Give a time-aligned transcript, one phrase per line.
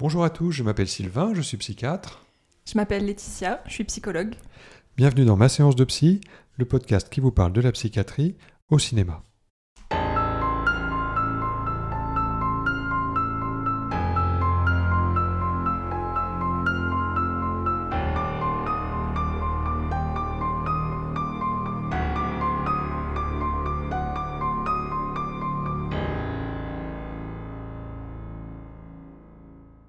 [0.00, 2.24] Bonjour à tous, je m'appelle Sylvain, je suis psychiatre.
[2.64, 4.36] Je m'appelle Laetitia, je suis psychologue.
[4.96, 6.20] Bienvenue dans Ma séance de psy,
[6.56, 8.36] le podcast qui vous parle de la psychiatrie
[8.70, 9.24] au cinéma.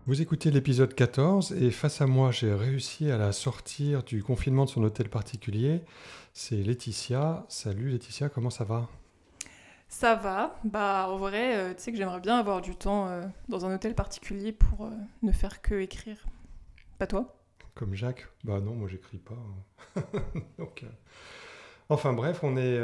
[0.09, 4.65] Vous écoutez l'épisode 14 et face à moi, j'ai réussi à la sortir du confinement
[4.65, 5.83] de son hôtel particulier.
[6.33, 7.45] C'est Laetitia.
[7.47, 8.87] Salut Laetitia, comment ça va?
[9.87, 10.59] Ça va.
[10.63, 13.75] Bah en vrai, euh, tu sais que j'aimerais bien avoir du temps euh, dans un
[13.75, 14.89] hôtel particulier pour euh,
[15.21, 16.25] ne faire que écrire.
[16.97, 17.37] Pas toi?
[17.75, 18.27] Comme Jacques?
[18.43, 20.01] Bah non, moi j'écris pas.
[20.57, 20.85] Donc,
[21.89, 22.79] Enfin bref, on, est,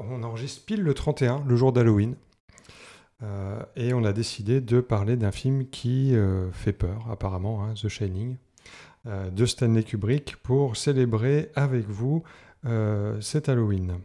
[0.00, 2.14] on enregistre pile le 31, le jour d'Halloween.
[3.22, 7.74] Euh, et on a décidé de parler d'un film qui euh, fait peur, apparemment, hein,
[7.74, 8.36] The Shining,
[9.06, 12.22] euh, de Stanley Kubrick, pour célébrer avec vous
[13.18, 13.98] cet Halloween.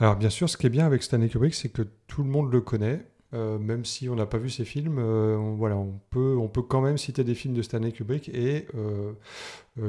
[0.00, 2.52] Alors bien sûr, ce qui est bien avec Stanley Kubrick, c'est que tout le monde
[2.52, 3.06] le connaît.
[3.32, 7.22] même si on n'a pas vu ses films, on, peut, on peut quand même citer
[7.22, 8.66] des films de Stanley Kubrick et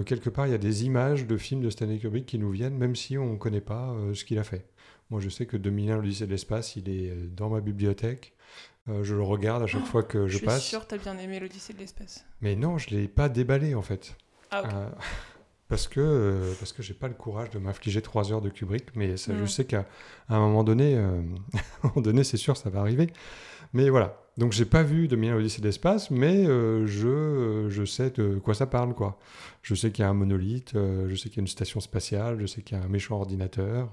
[0.05, 2.78] quelque part il y a des images de films de Stanley Kubrick qui nous viennent,
[2.78, 4.67] même si on ne connaît pas ce qu'il a fait.
[5.09, 8.36] Moi je sais que 2001 l'Odyssée de l'espace, il est dans ma bibliothèque.
[8.89, 10.56] Euh, je le regarde à chaque oh, fois que je, passe.
[10.56, 12.26] Je suis sûr que tu as bien aimé l'Odyssée de l'espace.
[12.42, 14.16] Mais non, je ne l'ai pas déballé en fait.
[14.52, 14.89] Ah, euh,
[15.70, 18.95] parce que, euh, parce que j'ai pas le courage de m'infliger trois heures de Kubrick,
[18.95, 19.48] mais ça, je mm.
[19.48, 19.86] sais qu'à
[20.28, 21.23] un moment donné, un
[21.84, 23.08] moment donné, c'est sûr, ça va arriver.
[23.72, 24.20] Mais voilà.
[24.36, 28.66] Donc j'ai pas vu de l'Odyssée de l'espace, mais je, je sais de quoi ça
[28.66, 29.20] parle quoi.
[29.61, 32.39] Je sais qu'il y a un monolithe, je sais qu'il y a une station spatiale,
[32.39, 33.92] je sais qu'il y a un méchant ordinateur,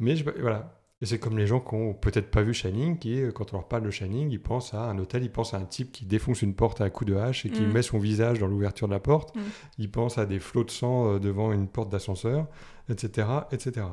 [0.00, 0.81] mais je, voilà.
[1.02, 3.66] Et c'est comme les gens qui n'ont peut-être pas vu Shining, qui, quand on leur
[3.66, 6.42] parle de Shining, ils pensent à un hôtel, ils pensent à un type qui défonce
[6.42, 7.72] une porte à coups de hache et qui mm.
[7.72, 9.34] met son visage dans l'ouverture de la porte.
[9.34, 9.40] Mm.
[9.78, 12.46] Ils pensent à des flots de sang euh, devant une porte d'ascenseur,
[12.88, 13.86] etc., etc.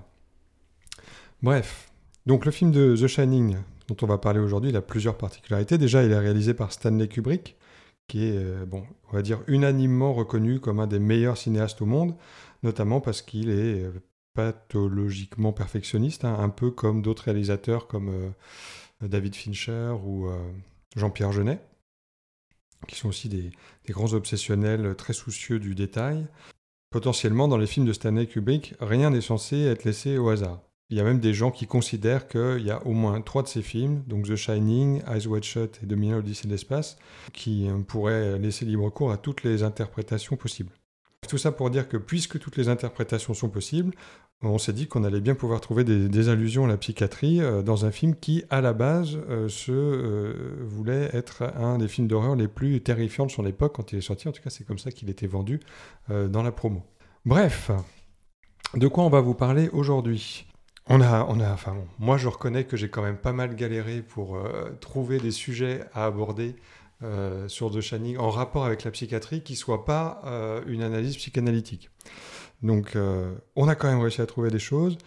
[1.41, 1.89] Bref,
[2.27, 5.79] donc le film de The Shining, dont on va parler aujourd'hui, il a plusieurs particularités.
[5.79, 7.57] Déjà, il est réalisé par Stanley Kubrick,
[8.07, 11.87] qui est, euh, bon, on va dire, unanimement reconnu comme un des meilleurs cinéastes au
[11.87, 12.15] monde,
[12.61, 13.91] notamment parce qu'il est euh,
[14.39, 20.37] pathologiquement perfectionniste, hein, un peu comme d'autres réalisateurs comme euh, David Fincher ou euh,
[20.95, 21.59] Jean-Pierre Jeunet,
[22.87, 23.51] qui sont aussi des,
[23.89, 26.25] grands obsessionnels très soucieux du détail.
[26.89, 30.61] Potentiellement, dans les films de Stanley Kubrick, rien n'est censé être laissé au hasard.
[30.89, 33.49] Il y a même des gens qui considèrent qu'il y a au moins trois de
[33.49, 36.97] ces films, donc The Shining, Eyes Wide Shut et 2001 Odyssey de l'espace,
[37.33, 40.71] qui euh, pourraient laisser libre cours à toutes les interprétations possibles.
[41.27, 43.93] Tout ça pour dire que puisque toutes les interprétations sont possibles,
[44.41, 47.85] on s'est dit qu'on allait bien pouvoir trouver des, allusions à la psychiatrie euh, dans
[47.85, 52.35] un film qui, à la base, euh, se euh, voulait être un des films d'horreur
[52.35, 54.27] les plus terrifiants de son époque quand il est sorti.
[54.27, 55.59] En tout cas, c'est comme ça qu'il était vendu
[56.09, 56.83] dans la promo.
[57.25, 57.71] Bref,
[58.73, 60.45] de quoi on va vous parler aujourd'hui?
[60.87, 64.01] On a, on a, enfin moi je reconnais que j'ai quand même pas mal galéré
[64.01, 64.39] pour
[64.79, 66.55] trouver des sujets à aborder
[67.47, 70.23] sur The Shining en rapport avec la psychiatrie qui ne soit pas
[70.65, 71.91] une analyse psychanalytique.
[72.61, 74.97] Donc, euh, on a quand même réussi à trouver des choses.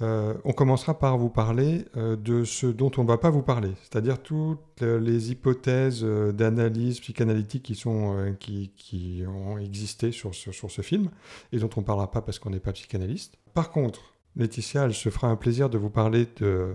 [0.00, 3.42] Euh, on commencera par vous parler euh, de ce dont on ne va pas vous
[3.42, 10.82] parler, c'est-à-dire toutes les hypothèses d'analyse psychanalytique qui, sont, qui, ont existé sur, sur, ce
[10.82, 11.10] film
[11.52, 13.38] et dont on ne parlera pas parce qu'on n'est pas psychanalyste.
[13.54, 16.74] Par contre, Laetitia, elle se fera un plaisir de vous parler de,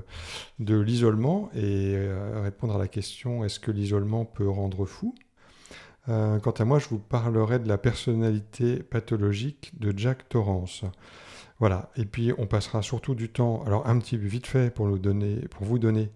[0.59, 1.97] de l'isolement et
[2.41, 5.13] répondre à la question est-ce que l'isolement peut rendre fou?
[6.09, 10.83] Euh, quant à moi, je vous parlerai de la personnalité pathologique de Jack Torrance.
[11.59, 14.87] Voilà, et puis on passera surtout du temps, alors un petit peu vite fait pour,
[14.87, 16.11] vous donner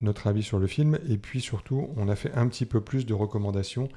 [0.00, 3.04] notre avis sur le film, et puis surtout on a fait un petit peu plus
[3.04, 3.88] de recommandations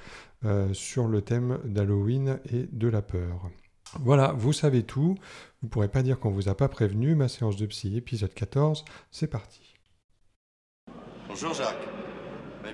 [0.44, 3.50] euh, sur le thème d'Halloween et de la peur.
[4.02, 5.16] Voilà, vous savez tout,
[5.62, 8.34] vous ne pourrez pas dire qu'on vous a pas prévenu, ma séance de psy épisode
[8.34, 9.74] 14, c'est parti.
[11.30, 12.09] Bonjour Jacques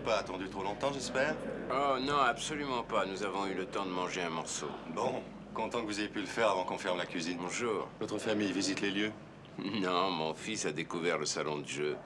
[0.03, 1.35] pas attendu trop longtemps, j'espère
[1.71, 3.05] Oh non, absolument pas.
[3.05, 4.69] Nous avons eu le temps de manger un morceau.
[4.93, 5.23] Bon,
[5.53, 7.37] content que vous ayez pu le faire avant qu'on ferme la cuisine.
[7.41, 7.87] Bonjour.
[7.99, 9.11] Votre famille visite les lieux?
[9.57, 11.97] Non, mon fils a découvert le salon de jeu.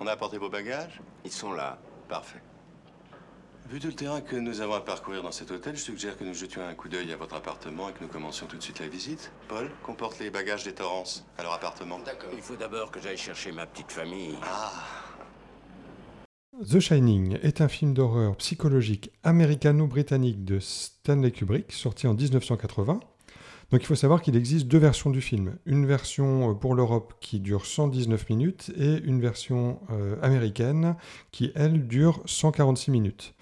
[0.00, 1.00] On a apporté vos bagages?
[1.24, 1.78] Ils sont là.
[2.08, 2.42] Parfait.
[3.68, 6.24] Vu tout le terrain que nous avons à parcourir dans cet hôtel, je suggère que
[6.24, 8.80] nous jetions un coup d'œil à votre appartement et que nous commencions tout de suite
[8.80, 9.32] la visite.
[9.48, 12.00] Paul, comporte les bagages des Torrance à leur appartement?
[12.00, 12.30] D'accord.
[12.34, 14.36] Il faut d'abord que j'aille chercher ma petite famille.
[14.42, 14.72] Ah
[16.60, 23.00] The Shining est un film d'horreur psychologique américano-britannique de Stanley Kubrick, sorti en 1980.
[23.70, 25.56] Donc il faut savoir qu'il existe deux versions du film.
[25.64, 30.96] Une version euh, pour l'Europe qui dure 119 minutes et une version euh, américaine
[31.30, 33.34] qui, elle, dure 146 minutes.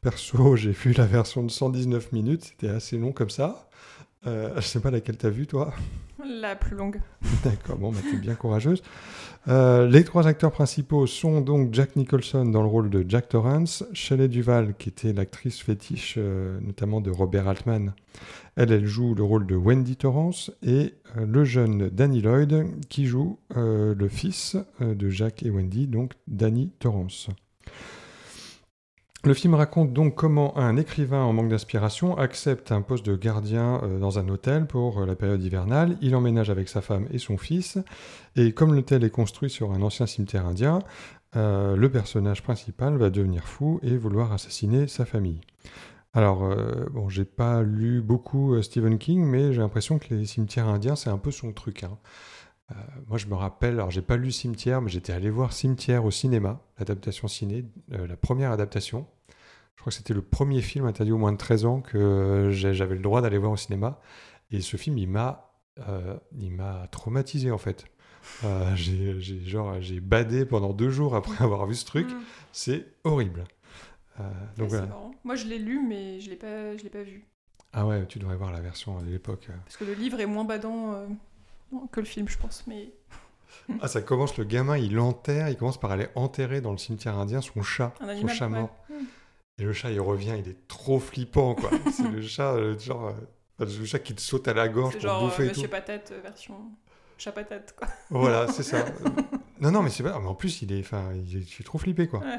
[0.00, 3.67] Perso, j'ai vu la version de 119 minutes, c'était assez long comme ça.
[4.26, 5.72] Euh, je sais pas laquelle t'as vu, toi
[6.24, 7.00] La plus longue.
[7.44, 8.82] D'accord, bon, bah, t'es bien courageuse.
[9.46, 13.84] Euh, les trois acteurs principaux sont donc Jack Nicholson dans le rôle de Jack Torrance,
[13.92, 17.94] Shelley Duval, qui était l'actrice fétiche euh, notamment de Robert Altman.
[18.56, 23.06] Elle, elle joue le rôle de Wendy Torrance, et euh, le jeune Danny Lloyd, qui
[23.06, 27.28] joue le fils de Jack et Wendy, donc Danny Torrance.
[29.24, 33.80] Le film raconte donc comment un écrivain en manque d'inspiration accepte un poste de gardien
[33.82, 35.96] euh, dans un hôtel pour euh, la période hivernale.
[36.00, 37.78] Il emménage avec sa femme et son fils.
[38.36, 40.78] Et comme l'hôtel est construit sur un ancien cimetière indien,
[41.34, 45.40] euh, le personnage principal va devenir fou et vouloir assassiner sa famille.
[46.14, 46.42] Alors,
[46.90, 51.10] bon, j'ai pas lu beaucoup Stephen King, mais j'ai l'impression que les cimetières indiens, c'est
[51.10, 51.84] un peu son truc.
[51.84, 51.98] hein.
[52.70, 52.74] Euh,
[53.06, 56.10] moi, je me rappelle, alors j'ai pas lu Cimetière, mais j'étais allé voir Cimetière au
[56.10, 59.06] cinéma, l'adaptation ciné, euh, la première adaptation.
[59.76, 62.94] Je crois que c'était le premier film interdit aux moins de 13 ans que j'avais
[62.96, 64.00] le droit d'aller voir au cinéma.
[64.50, 65.52] Et ce film, il m'a,
[65.88, 67.84] euh, il m'a traumatisé en fait.
[68.74, 72.08] J'ai, j'ai- genre, j'ai badé pendant deux jours après avoir vu ce truc.
[72.10, 72.20] Mm.
[72.52, 73.44] C'est horrible.
[74.56, 75.12] Donc Ouais, marrant.
[75.24, 77.24] Moi, je l'ai lu, mais je l'ai pas, je l'ai pas vu.
[77.72, 79.48] Ah ouais, tu devrais voir la version de l'époque.
[79.64, 81.06] Parce que le livre est moins badant euh,
[81.92, 82.64] que le film, je pense.
[82.66, 82.92] Mais
[83.80, 87.16] Ah, ça commence, le gamin, il enterre, il commence par aller enterrer dans le cimetière
[87.18, 88.36] indien son chat, un son animal.
[88.36, 88.76] chat mort.
[88.88, 88.94] Mm.
[89.60, 91.70] Et le chat, il revient, il est trop flippant, quoi.
[91.92, 93.08] c'est le chat, euh, genre,
[93.60, 95.56] euh, le chat qui te saute à la gorge pour genre bouffer euh, et tout.
[95.56, 96.54] Monsieur Patate euh, version
[97.18, 97.88] chat patate, quoi.
[98.10, 98.84] Voilà, c'est ça.
[99.60, 100.18] non, non, mais c'est pas.
[100.18, 102.20] Mais en plus, il est, enfin, il est, trop flippé, quoi.
[102.20, 102.38] Ouais.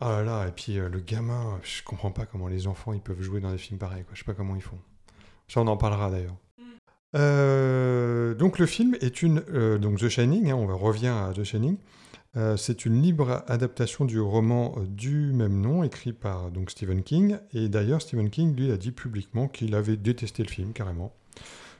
[0.00, 3.00] Oh là là, et puis euh, le gamin, je comprends pas comment les enfants ils
[3.00, 4.14] peuvent jouer dans des films pareils, quoi.
[4.14, 4.78] Je sais pas comment ils font.
[5.48, 6.36] Ça, on en parlera d'ailleurs.
[7.14, 11.44] Euh, donc le film est une, euh, donc The Shining, hein, on revient à The
[11.44, 11.76] Shining.
[12.36, 17.38] Euh, c'est une libre adaptation du roman du même nom, écrit par donc Stephen King.
[17.52, 21.12] Et d'ailleurs, Stephen King, lui, a dit publiquement qu'il avait détesté le film, carrément.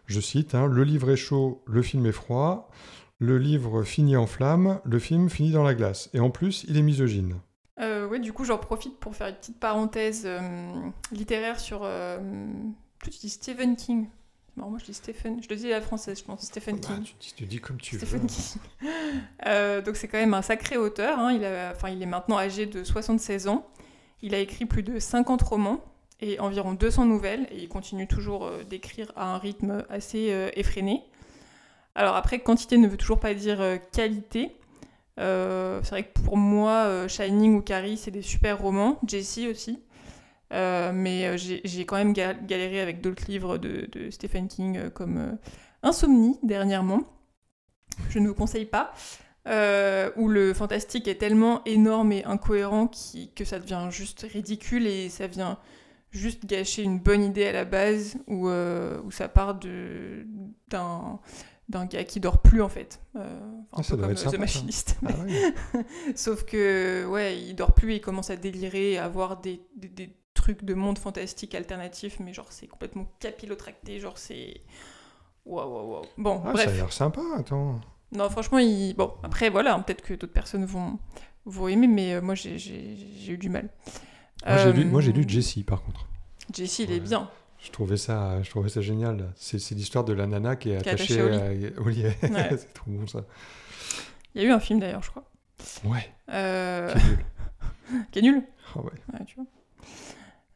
[0.06, 2.70] Je cite, hein, Le livre est chaud, le film est froid.
[3.18, 6.10] Le livre finit en flammes, le film finit dans la glace.
[6.14, 7.36] Et en plus, il est misogyne.
[7.80, 10.28] Euh, ouais, du coup, j'en profite pour faire une petite parenthèse
[11.10, 11.88] littéraire sur.
[13.02, 14.06] Tu dis Stephen King.
[14.56, 15.42] Moi je dis Stephen.
[15.42, 16.42] Je le dis à la française, je pense.
[16.42, 17.04] Stephen Bah, King.
[17.36, 18.06] tu, dis comme tu veux.
[18.06, 18.60] Stephen King.
[19.46, 21.18] Euh, donc c'est quand même un sacré auteur.
[21.18, 21.32] hein.
[21.32, 23.66] Il, a, enfin, il est maintenant âgé de 76 ans.
[24.22, 25.80] Il a écrit plus de 50 romans
[26.20, 27.46] et environ 200 nouvelles.
[27.50, 31.02] Et il continue toujours euh, d'écrire à un rythme assez euh, effréné.
[31.94, 33.60] Alors après, quantité ne veut toujours pas dire
[33.92, 34.56] qualité.
[35.16, 38.98] C'est vrai que pour moi, Shining ou Carrie, c'est des super romans.
[39.06, 39.78] Jessie aussi.
[40.54, 44.76] Euh, mais euh, j'ai quand même ga- galéré avec d'autres livres de, de Stephen King
[44.78, 45.36] euh, comme
[45.82, 47.02] Insomnie dernièrement.
[48.08, 48.92] Je ne vous conseille pas.
[49.46, 54.86] Euh, où le fantastique est tellement énorme et incohérent qui- que ça devient juste ridicule
[54.86, 55.58] et ça vient
[56.12, 61.20] juste gâcher une bonne idée à la base où, euh, où ça part d'un
[61.68, 63.00] d'un gars qui dort plus en fait.
[63.16, 63.40] Euh,
[63.72, 64.40] un ça peu comme sympa, The.
[64.40, 64.96] Machinist.
[65.06, 65.12] Ah.
[66.14, 69.88] Sauf que, ouais, il dort plus et il commence à délirer, à avoir des, des,
[69.88, 70.10] des
[70.44, 74.60] trucs de monde fantastique alternatif, mais genre c'est complètement capillotracté, genre c'est.
[75.46, 76.04] Waouh, waouh, waouh.
[76.18, 77.80] Bon, Ah, ça a l'air sympa, attends.
[78.12, 78.94] Non, franchement, il...
[78.94, 80.98] bon, après, voilà, hein, peut-être que d'autres personnes vont,
[81.46, 83.68] vont aimer, mais euh, moi j'ai- j'ai j'ai eu du mal.
[84.46, 86.06] Moi, j'ai lu, moi, j'ai lu Euh, Jessie, par contre.
[86.52, 87.00] Jesse, il est Ouais.
[87.00, 87.30] bien.
[87.62, 89.32] Je trouvais ça, je trouvais ça génial.
[89.36, 92.04] C'est c'est l'histoire de la nana qui est Qui attachée, à au lit.
[92.22, 92.50] Ouais.
[92.58, 93.24] c'est trop bon, ça.
[94.34, 95.24] Il y a eu un film d'ailleurs, je crois.
[95.84, 97.24] Ouais, Euh, nul.
[98.12, 98.42] Qui est nul.
[98.74, 98.92] Ah ouais.
[99.12, 99.46] Ouais, tu vois.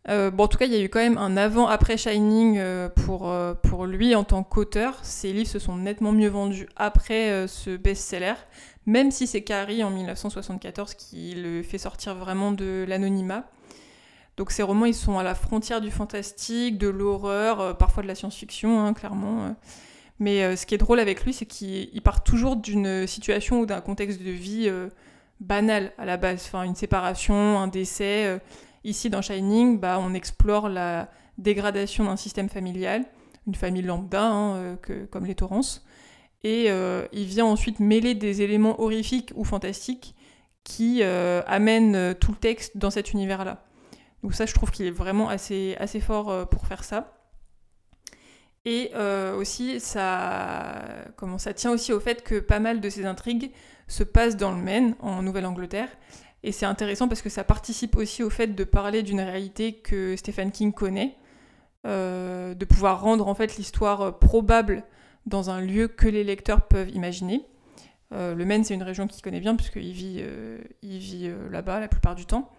[0.09, 3.29] Euh, en tout cas, il y a eu quand même un avant-après Shining euh, pour,
[3.29, 4.99] euh, pour lui en tant qu'auteur.
[5.03, 8.35] Ses livres se sont nettement mieux vendus après ce best-seller,
[8.87, 13.51] même si c'est Carrie en 1974 qui le fait sortir vraiment de l'anonymat.
[14.37, 18.15] Donc ces romans, ils sont à la frontière du fantastique, de l'horreur, parfois de la
[18.15, 19.57] science-fiction, hein, clairement.
[20.21, 23.67] Mais ce qui est drôle avec lui, c'est qu'il il part toujours d'une situation ou
[23.67, 24.71] d'un contexte de vie
[25.41, 26.45] banal à la base.
[26.47, 28.41] Enfin, une séparation, un décès.
[28.89, 33.05] Ici, dans Shining, bah, on explore la dégradation d'un système familial,
[33.47, 35.85] une famille lambda, hein, euh, comme les Torrance.
[36.43, 40.15] Et euh, il vient ensuite mêler des éléments horrifiques ou fantastiques
[40.65, 43.63] qui euh, amènent tout le texte dans cet univers-là.
[44.23, 47.15] Donc ça, je trouve qu'il est vraiment assez, fort pour faire ça.
[48.65, 48.93] Et
[49.37, 50.83] aussi, ça,
[51.37, 53.51] ça tient aussi au fait que pas mal de ces intrigues
[53.87, 55.89] se passent dans le Maine, en Nouvelle-Angleterre.
[56.43, 60.17] Et c'est intéressant parce que ça participe aussi au fait de parler d'une réalité que
[60.17, 61.17] Stephen King connaît,
[61.87, 64.85] euh, de pouvoir rendre en fait l'histoire euh, probable
[65.27, 67.45] dans un lieu que les lecteurs peuvent imaginer.
[68.13, 70.23] Euh, le Maine, c'est une région qu'il connaît bien puisqu'il vit,
[70.83, 72.51] vit là-bas la plupart du temps.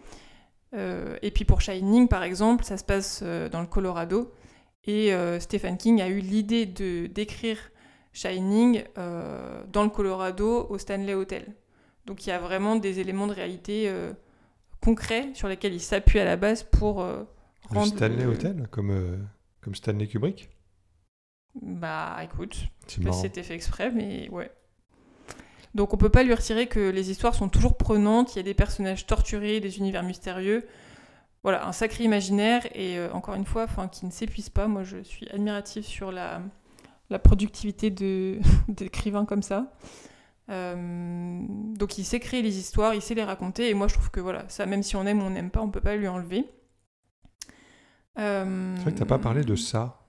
[0.73, 4.31] et puis pour Shining, par exemple, ça se passe dans le Colorado.
[4.85, 7.57] Et Stephen King a eu l'idée d'écrire
[8.13, 11.55] Shining dans le Colorado au Stanley Hotel.
[12.09, 13.89] Donc il y a vraiment des éléments de réalité
[14.81, 17.05] concrets sur lesquels il s'appuie à la base pour
[17.71, 19.17] le Stanley Hotel, comme, euh,
[19.61, 20.49] comme Stanley Kubrick?
[21.61, 24.51] Bah écoute, je sais pas si c'était fait exprès, mais ouais.
[25.75, 28.43] Donc on peut pas lui retirer que les histoires sont toujours prenantes, il y a
[28.43, 30.65] des personnages torturés, des univers mystérieux.
[31.43, 34.67] Voilà, un sacré imaginaire et euh, encore une fois, qui ne s'épuise pas.
[34.67, 36.41] Moi, je suis admirative sur la,
[37.09, 37.89] la productivité
[38.67, 39.71] d'écrivains comme ça.
[40.49, 41.41] Euh,
[41.75, 44.19] donc il sait créer les histoires, il sait les raconter et moi je trouve que
[44.19, 46.45] voilà, ça même si on aime ou on n'aime pas, on peut pas lui enlever.
[48.17, 49.99] Euh, C'est vrai que t'as pas parlé de ça.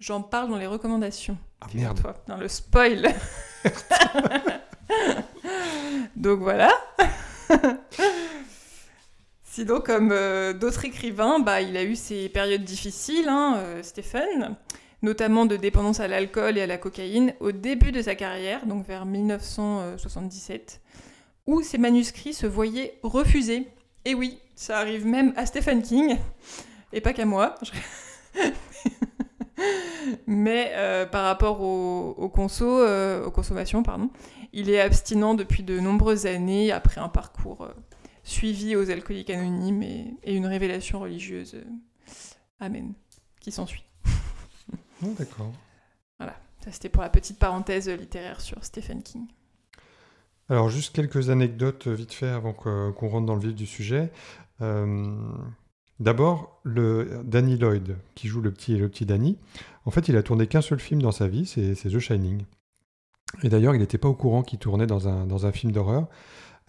[0.00, 1.38] J'en parle dans les recommandations.
[1.60, 2.00] Ah merde.
[2.26, 3.08] dans le spoil.
[6.16, 6.70] Donc voilà.
[9.44, 14.56] Sinon, comme euh, d'autres écrivains, bah, il a eu ses périodes difficiles, hein, euh, Stéphane,
[15.04, 18.86] notamment de dépendance à l'alcool et à la cocaïne au début de sa carrière, donc
[18.86, 20.80] vers 1977,
[21.46, 23.68] où ses manuscrits se voyaient refusés.
[24.06, 26.16] Et oui, ça arrive même à Stephen King
[26.92, 27.54] et pas qu'à moi.
[30.26, 34.10] Mais euh, par rapport aux conso, euh, aux consommations, pardon,
[34.52, 37.72] il est abstinent depuis de nombreuses années après un parcours euh,
[38.22, 41.56] suivi aux alcooliques anonymes et, une révélation religieuse.
[42.58, 42.94] amen.
[43.40, 43.84] Qui s'ensuit.
[45.02, 45.52] Oh, d'accord.
[46.18, 49.26] Voilà, ça c'était pour la petite parenthèse littéraire sur Stephen King.
[50.48, 54.12] Alors juste quelques anecdotes vite fait avant qu'on rentre dans le vif du sujet.
[56.00, 59.38] D'abord, le Danny Lloyd, qui joue le petit, le petit Danny,
[59.84, 62.42] en fait, il a tourné qu'un seul film dans sa vie, c'est The Shining.
[63.42, 66.08] Et d'ailleurs, il n'était pas au courant qu'il tournait dans un, dans un film d'horreur,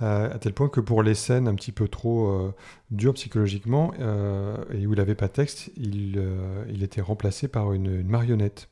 [0.02, 2.54] euh, à tel point que pour les scènes un petit peu trop euh,
[2.92, 8.04] dures psychologiquement, euh, et où il n'avait pas de texte, il, était remplacé par une,
[8.04, 8.70] marionnette.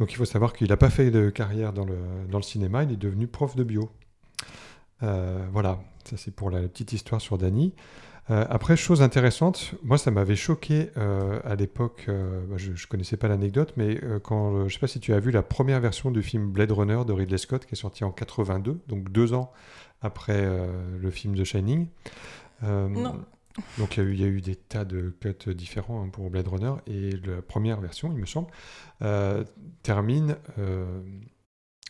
[0.00, 1.98] Donc il faut savoir qu'il n'a pas fait de carrière dans le,
[2.30, 3.90] dans le cinéma, il est devenu prof de bio.
[5.00, 7.72] voilà, ça c'est pour la petite histoire sur Danny.
[8.30, 12.86] Euh, après, chose intéressante, moi ça m'avait choqué euh, à l'époque, euh, bah, je ne
[12.88, 15.80] connaissais pas l'anecdote, mais quand, je ne sais pas si tu as vu la première
[15.80, 19.32] version du film Blade Runner de Ridley Scott qui est sorti en 82, donc deux
[19.32, 19.50] ans
[20.02, 20.46] après
[21.00, 21.88] le film The Shining.
[22.62, 23.24] non.
[23.76, 27.10] Donc il y, a eu, des tas de cuts différents hein, pour Blade Runner, et
[27.26, 28.48] la première version, il me semble,
[29.82, 30.36] termine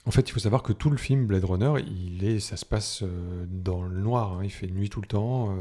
[0.08, 2.64] en fait, il faut savoir que tout le film Blade Runner, il est, ça se
[2.64, 3.04] passe
[3.46, 4.32] dans le noir.
[4.32, 4.40] Hein.
[4.42, 5.54] il fait nuit tout le temps.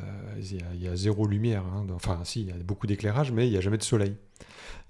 [0.00, 0.04] Euh,
[0.38, 1.64] il y, a zéro lumière.
[1.64, 4.16] Hein, enfin, si, il y a beaucoup d'éclairage, mais il n'y a jamais de soleil.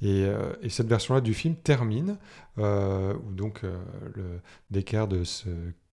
[0.02, 2.18] Et, euh, cette version-là du film termine,
[2.58, 4.40] euh, où donc le
[4.70, 5.48] Descartes se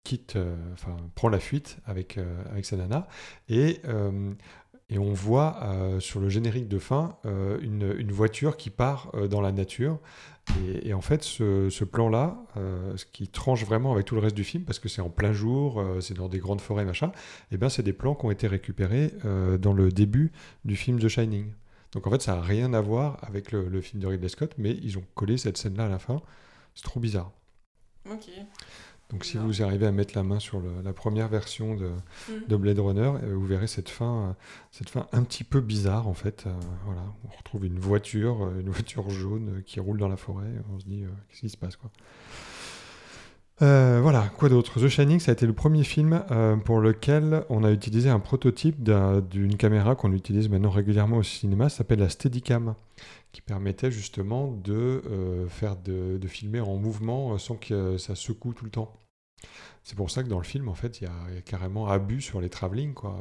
[0.04, 0.38] quitte,
[0.72, 2.18] enfin, prend la fuite avec,
[2.50, 3.08] avec sa nana,
[3.48, 3.80] et
[4.96, 9.98] on voit sur le générique de fin une, voiture qui part dans la nature
[10.82, 14.44] et, en fait, ce, plan-là, euh, ce qui tranche vraiment avec tout le reste du
[14.44, 17.54] film, parce que c'est en plein jour, euh, c'est dans des grandes forêts, machin, et
[17.54, 20.32] eh bien c'est des plans qui ont été récupérés euh, dans le début
[20.64, 21.52] du film The Shining.
[21.92, 24.54] Donc en fait, ça n'a rien à voir avec le, le, film de Ridley Scott,
[24.58, 26.20] mais ils ont collé cette scène-là à la fin.
[26.74, 27.32] C'est trop bizarre.
[28.10, 28.30] Ok.
[29.10, 31.90] Donc si vous arrivez à mettre la main sur la première version de,
[32.28, 32.56] mm.
[32.56, 34.32] Blade Runner, euh, vous verrez cette fin, euh,
[34.70, 36.44] cette fin un petit peu bizarre en fait.
[36.46, 36.52] Euh,
[36.84, 40.52] voilà, on retrouve une voiture, une voiture jaune qui roule dans la forêt.
[40.74, 41.90] On se dit qu'est-ce qui se passe quoi.
[43.60, 44.78] voilà, quoi d'autre?
[44.78, 46.22] The Shining, ça a été le premier film
[46.66, 48.82] pour lequel on a utilisé un prototype
[49.30, 52.74] d'une caméra qu'on utilise maintenant régulièrement au cinéma, ça s'appelle la Steadicam
[53.32, 58.52] qui permettait justement de euh, faire de, filmer en mouvement euh, sans que ça secoue
[58.52, 58.92] tout le temps.
[59.84, 62.40] C'est pour ça que dans le film, en fait, il y, a carrément abus sur
[62.40, 63.16] les travelling, quoi.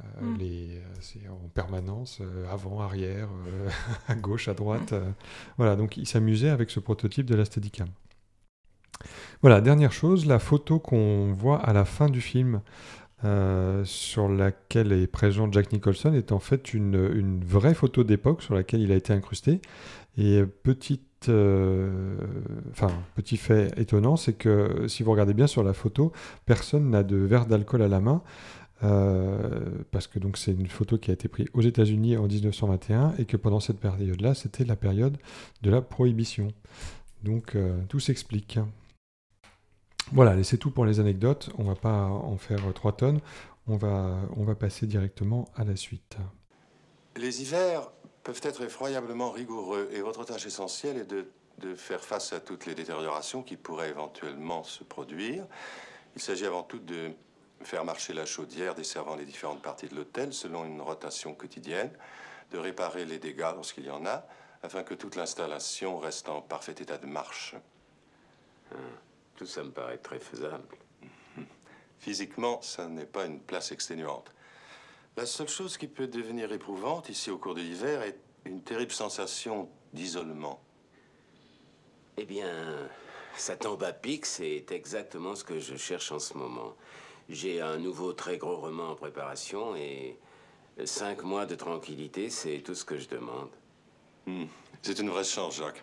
[0.00, 0.38] Euh, mm.
[0.38, 3.28] les, c'est en permanence, avant, arrière,
[4.08, 4.94] à gauche, à droite.
[5.56, 7.88] voilà, donc il s'amusait avec ce prototype de la Steadicam.
[9.42, 12.62] Voilà, dernière chose, la photo qu'on voit à la fin du film
[13.24, 18.54] euh, sur laquelle est présent Jack Nicholson est en fait une, vraie photo d'époque sur
[18.54, 19.62] laquelle il a été incrusté.
[20.18, 22.16] Et petite, euh,
[23.14, 26.12] petit fait étonnant, c'est que si vous regardez bien sur la photo,
[26.44, 28.22] personne n'a de verre d'alcool à la main.
[28.82, 29.60] Euh,
[29.92, 33.24] parce que donc c'est une photo qui a été prise aux États-Unis en 1921 et
[33.24, 35.16] que pendant cette période-là, c'était la période
[35.62, 36.48] de la prohibition.
[37.22, 37.56] Donc
[37.88, 38.58] tout s'explique.
[40.14, 41.50] Voilà, c'est tout pour les anecdotes.
[41.58, 43.20] On va pas en faire trois tonnes.
[43.66, 46.18] On va, on va passer directement à la suite.
[47.16, 47.90] Les hivers
[48.22, 51.26] peuvent être effroyablement rigoureux et votre tâche essentielle est de,
[51.58, 55.48] de faire face à toutes les détériorations qui pourraient éventuellement se produire.
[56.14, 57.10] Il s'agit avant tout de
[57.62, 61.90] faire marcher la chaudière desservant les différentes parties de l'hôtel selon une rotation quotidienne,
[62.52, 64.24] de réparer les dégâts lorsqu'il y en a,
[64.62, 67.56] afin que toute l'installation reste en parfait état de marche.
[68.70, 68.76] Ah,
[69.36, 70.76] tout ça me paraît très faisable.
[71.98, 74.32] Physiquement, ça n'est pas une place exténuante.
[75.16, 78.92] La seule chose qui peut devenir éprouvante ici au cours de l'hiver est une terrible
[78.92, 80.60] sensation d'isolement.
[82.16, 82.88] Eh bien,
[83.36, 86.74] ça tombe à pic, c'est exactement ce que je cherche en ce moment.
[87.28, 90.18] J'ai un nouveau très gros roman en préparation et
[90.84, 93.50] cinq mois de tranquillité, c'est tout ce que je demande.
[94.26, 94.46] Hmm.
[94.82, 95.82] C'est une vraie chance, Jacques.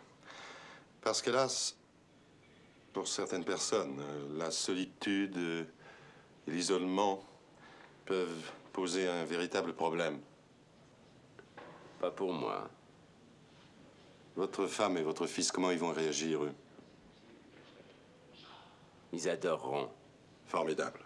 [1.02, 1.76] Parce qu'hélas,
[2.94, 7.24] pour certaines personnes, euh, la solitude et l'isolement
[8.06, 10.20] peuvent poser un véritable problème.
[12.00, 12.70] Pas pour moi.
[14.36, 16.54] Votre femme et votre fils, comment ils vont réagir, eux?
[19.14, 19.90] Ils adoreront.
[20.48, 21.00] Formidable.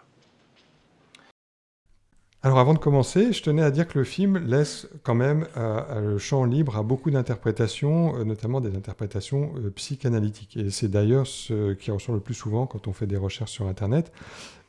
[2.46, 6.12] Alors avant de commencer, je tenais à dire que le film laisse quand même euh,
[6.12, 10.56] le champ libre à beaucoup d'interprétations, euh, notamment des interprétations euh, psychanalytiques.
[10.56, 13.66] Et c'est d'ailleurs ce qui ressort le plus souvent quand on fait des recherches sur
[13.66, 14.12] Internet.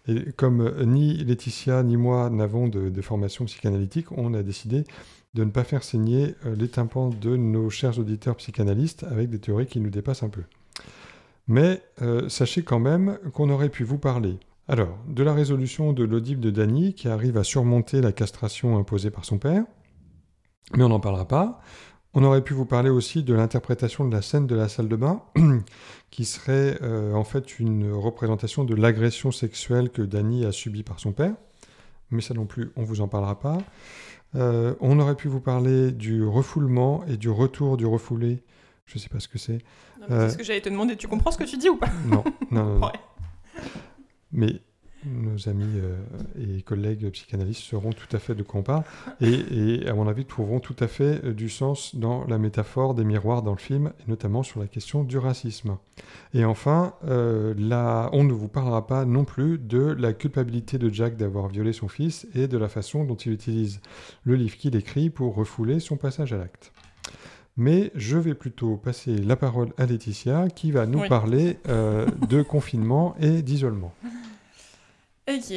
[0.07, 4.83] Et comme ni Laetitia ni moi n'avons de, formation psychanalytique, on a décidé
[5.35, 9.67] de ne pas faire saigner les tympans de nos chers auditeurs psychanalystes avec des théories
[9.67, 10.41] qui nous dépassent un peu.
[11.47, 11.83] Mais
[12.27, 14.39] sachez quand même qu'on aurait pu vous parler
[14.69, 19.11] alors, de la résolution de l'audible de Dany qui arrive à surmonter la castration imposée
[19.11, 19.63] par son père,
[20.75, 21.61] mais on n'en parlera pas.
[22.13, 24.95] On aurait pu vous parler aussi de l'interprétation de la scène de la salle de
[24.97, 25.21] bain,
[26.11, 30.99] qui serait euh, en fait une représentation de l'agression sexuelle que Dany a subie par
[30.99, 31.35] son père,
[32.11, 33.59] mais ça non plus, on ne vous en parlera pas.
[34.35, 38.43] Euh, on aurait pu vous parler du refoulement et du retour du refoulé.
[38.85, 39.59] Je ne sais pas ce que c'est.
[40.09, 40.95] C'est ce que j'allais te demander.
[40.95, 41.89] Tu comprends ce que tu dis ou pas?
[42.05, 42.91] Non, non, non.
[44.31, 44.61] Mais
[45.05, 48.83] nos amis euh, et collègues psychanalystes sauront tout à fait de quoi
[49.21, 53.03] et, à mon avis trouveront tout à fait euh, du sens dans la métaphore des
[53.03, 55.77] miroirs dans le film et notamment sur la question du racisme.
[56.33, 57.53] Et enfin, euh,
[58.11, 61.87] on ne vous parlera pas non plus de la culpabilité de Jack d'avoir violé son
[61.87, 63.81] fils et de la façon dont il utilise
[64.23, 66.71] le livre qu'il écrit pour refouler son passage à l'acte.
[67.57, 73.15] Mais je vais plutôt passer la parole à Laetitia qui va nous parler de confinement
[73.19, 73.93] et d'isolement.
[75.29, 75.53] Ok.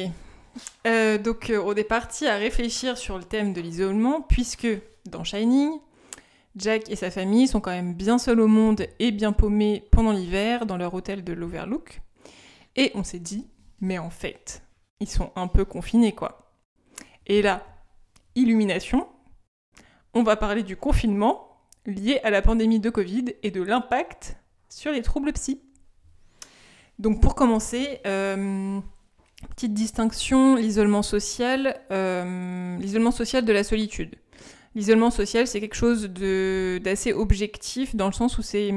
[0.85, 4.67] Euh, donc euh, on est parti à réfléchir sur le thème de l'isolement, puisque
[5.09, 5.71] dans Shining,
[6.55, 10.11] Jack et sa famille sont quand même bien seuls au monde et bien paumés pendant
[10.11, 12.01] l'hiver dans leur hôtel de l'Overlook.
[12.75, 13.47] Et on s'est dit,
[13.79, 14.63] mais en fait,
[14.99, 16.53] ils sont un peu confinés quoi.
[17.27, 17.65] Et là,
[18.35, 19.07] illumination,
[20.13, 21.50] on va parler du confinement
[21.85, 24.37] lié à la pandémie de Covid et de l'impact
[24.69, 25.61] sur les troubles psy.
[26.99, 28.79] Donc pour commencer, euh,
[29.49, 34.15] Petite distinction, l'isolement social, euh, l'isolement social de la solitude.
[34.75, 38.71] L'isolement social, c'est quelque chose d'assez objectif dans le sens où c'est,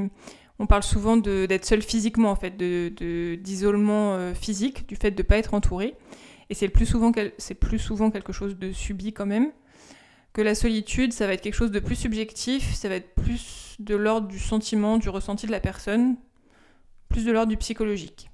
[0.58, 5.22] on parle souvent d'être seul physiquement en fait, d'isolement de, euh, physique, du fait de
[5.22, 5.94] ne pas être entouré.
[6.50, 6.90] Et c'est plus
[7.60, 9.52] plus souvent quelque chose de subi quand même.
[10.34, 13.76] Que la solitude, ça va être quelque chose de plus subjectif, ça va être plus
[13.78, 16.16] de l'ordre du sentiment, du ressenti de la personne,
[17.08, 18.30] plus de l'ordre du psychologique.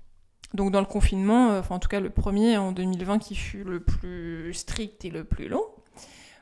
[0.54, 3.62] Donc dans le confinement, euh, enfin en tout cas le premier en 2020 qui fut
[3.62, 5.62] le plus strict et le plus long,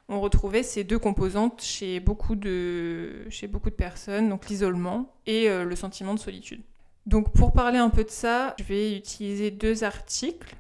[0.09, 3.29] on retrouvait ces deux composantes chez beaucoup de,
[3.77, 6.63] personnes, donc l'isolement et euh, le sentiment de solitude.
[7.07, 10.57] Donc pour parler un peu de ça, je vais utiliser deux articles.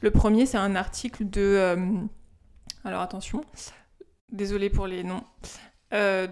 [0.00, 1.40] Le premier, c'est un article de...
[1.40, 1.76] Euh,
[2.84, 3.40] alors attention,
[4.30, 5.24] désolé pour les noms.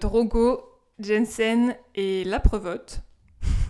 [0.01, 0.61] Drogo,
[0.99, 3.03] Jensen et Laprevotte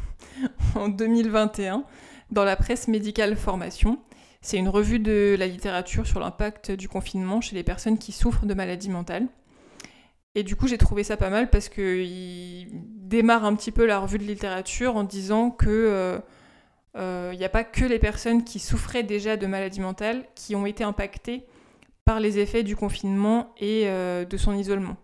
[0.75, 1.85] en 2021
[2.31, 3.99] dans la presse médicale Formation.
[4.41, 8.47] C'est une revue de la littérature sur l'impact du confinement chez les personnes qui souffrent
[8.47, 9.27] de maladies mentales.
[10.37, 13.99] Et du coup, j'ai trouvé ça pas mal parce qu'il démarre un petit peu la
[13.99, 16.19] revue de littérature en disant que euh,
[16.97, 20.55] euh, il n'y a pas que les personnes qui souffraient déjà de maladies mentales qui
[20.55, 21.47] ont été impactées
[22.07, 24.97] par les effets du confinement et euh, de son isolement.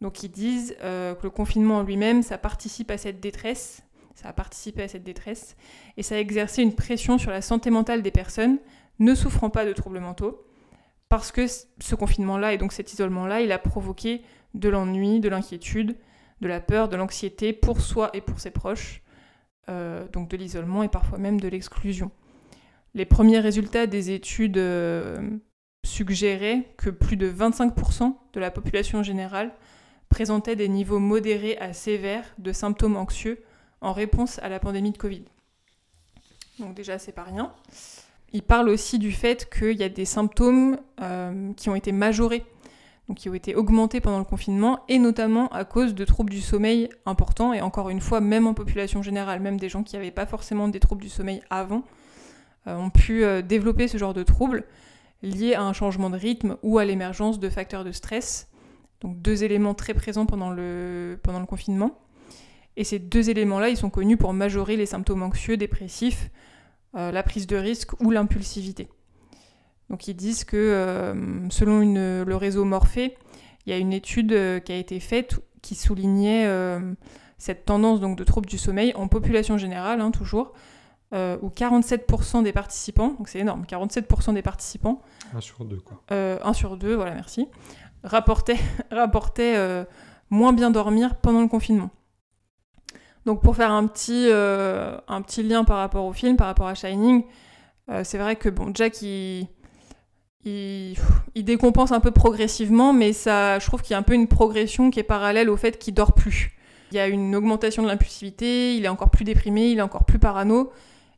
[0.00, 3.82] Donc ils disent que le confinement en lui-même, ça participe à cette détresse,
[4.14, 5.56] ça a participé à cette détresse,
[5.96, 8.58] et ça a exercé une pression sur la santé mentale des personnes
[8.98, 10.46] ne souffrant pas de troubles mentaux,
[11.08, 14.22] parce que ce confinement-là et donc cet isolement-là, il a provoqué
[14.54, 15.96] de l'ennui, de l'inquiétude,
[16.40, 19.02] de la peur, de l'anxiété pour soi et pour ses proches,
[19.68, 22.10] euh, donc de l'isolement et parfois même de l'exclusion.
[22.94, 25.18] Les premiers résultats des études euh,
[25.86, 29.52] suggéraient que plus de 25% de la population générale
[30.08, 33.42] présentait des niveaux modérés à sévères de symptômes anxieux
[33.80, 35.24] en réponse à la pandémie de Covid.
[36.58, 37.52] Donc déjà, c'est pas rien.
[38.32, 40.78] il parle aussi du fait qu'il y a des symptômes
[41.56, 42.44] qui ont été majorés
[43.08, 46.40] donc qui ont été augmentés pendant le confinement, et notamment à cause de troubles du
[46.40, 50.10] sommeil importants, et encore une fois, même en population générale, même des gens qui n'avaient
[50.10, 51.82] pas forcément des troubles du sommeil avant,
[52.66, 54.64] euh, ont pu euh, développer ce genre de troubles
[55.22, 58.48] liés à un changement de rythme ou à l'émergence de facteurs de stress.
[59.00, 61.98] Donc deux éléments très présents pendant le, pendant le confinement.
[62.76, 66.30] Et ces deux éléments-là, ils sont connus pour majorer les symptômes anxieux, dépressifs,
[66.94, 68.88] euh, la prise de risque ou l'impulsivité.
[69.88, 73.16] Donc ils disent que euh, selon le réseau Morphée,
[73.64, 76.48] il y a une étude euh, qui a été faite qui soulignait
[77.38, 80.52] cette tendance donc, de troubles du sommeil en population générale, hein, toujours,
[81.12, 85.00] où 47% des participants, donc c'est énorme, 47% des participants...
[85.34, 86.02] 1 sur 2 quoi.
[86.10, 87.48] 1 sur 2, voilà, merci,
[88.04, 88.58] rapportaient,
[88.90, 89.86] rapportaient
[90.30, 91.90] moins bien dormir pendant le confinement.
[93.24, 96.74] Donc pour faire un petit, un petit lien par rapport au film, par rapport à
[96.74, 97.24] Shining,
[98.02, 99.48] c'est vrai que bon, Jack, il
[100.46, 104.28] il, décompense un peu progressivement, mais ça, je trouve qu'il y a un peu une
[104.28, 106.52] progression qui est parallèle au fait qu'il dort plus.
[106.92, 110.04] Il y a une augmentation de l'impulsivité, il est encore plus déprimé, il est encore
[110.04, 110.70] plus parano,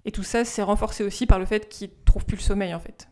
[0.05, 2.81] et tout ça c'est renforcé aussi par le fait qu'il trouve plus le sommeil en
[2.81, 3.09] fait.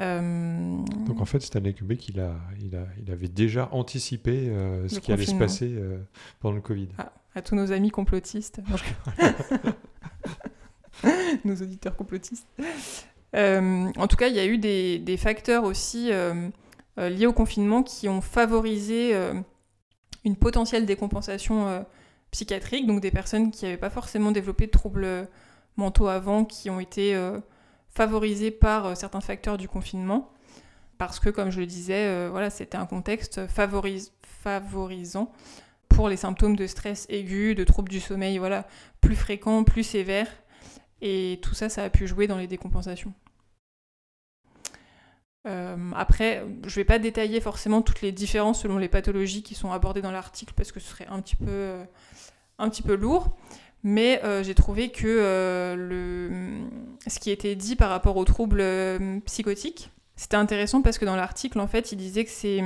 [0.00, 4.88] Euh, Donc en fait, Stanley Kubrick, il, a, il, a, il avait déjà anticipé euh,
[4.88, 5.98] ce qui allait se passer euh,
[6.40, 6.88] pendant le Covid.
[6.98, 8.60] Ah, à tous nos amis complotistes.
[11.44, 12.46] nos auditeurs complotistes.
[13.34, 16.10] En tout cas, il y a eu des, facteurs aussi
[16.96, 19.14] liés au confinement qui ont favorisé
[20.24, 21.84] une potentielle décompensation
[22.30, 25.28] psychiatrique, donc des personnes qui n'avaient pas forcément développé de troubles
[25.76, 27.16] mentaux avant, qui ont été
[27.90, 30.32] favorisées par certains facteurs du confinement,
[30.98, 35.32] parce que, comme je le disais, voilà, c'était un contexte favorisant
[35.88, 38.66] pour les symptômes de stress aigu, de troubles du sommeil, voilà,
[39.00, 40.30] plus fréquents, plus sévères,
[41.00, 43.12] et tout ça, ça a pu jouer dans les décompensations.
[45.46, 49.54] Euh, après, je ne vais pas détailler forcément toutes les différences selon les pathologies qui
[49.54, 51.84] sont abordées dans l'article parce que ce serait un petit peu, euh,
[52.58, 53.36] un petit peu lourd.
[53.84, 56.60] Mais euh, j'ai trouvé que le,
[57.06, 58.64] ce qui était dit par rapport aux troubles
[59.24, 62.62] psychotiques, c'était intéressant parce que dans l'article, en fait, il disait que ces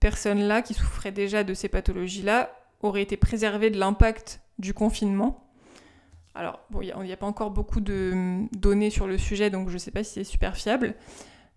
[0.00, 5.46] personnes-là qui souffraient déjà de ces pathologies-là auraient été préservées de l'impact du confinement
[6.36, 9.68] alors, bon, il n'y a, pas encore beaucoup de hum, données sur le sujet, donc
[9.68, 10.94] je ne sais pas si c'est super fiable.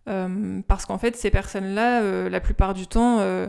[0.07, 3.47] Euh, parce qu'en fait, ces personnes-là, euh, la plupart du temps, euh,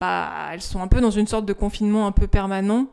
[0.00, 2.88] bah, elles sont un peu dans une sorte de confinement un peu permanent.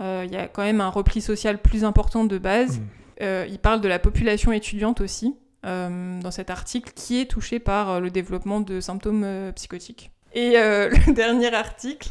[0.00, 2.80] Il y a quand même un repli social plus important de base.
[2.80, 3.24] Mmh.
[3.48, 8.10] il parle de la population étudiante aussi, dans cet article, qui est touchée par le
[8.10, 10.10] développement de symptômes psychotiques.
[10.32, 12.08] Et le dernier article,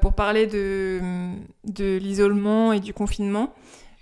[0.00, 1.00] pour parler de,
[1.64, 3.52] de l'isolement et du confinement,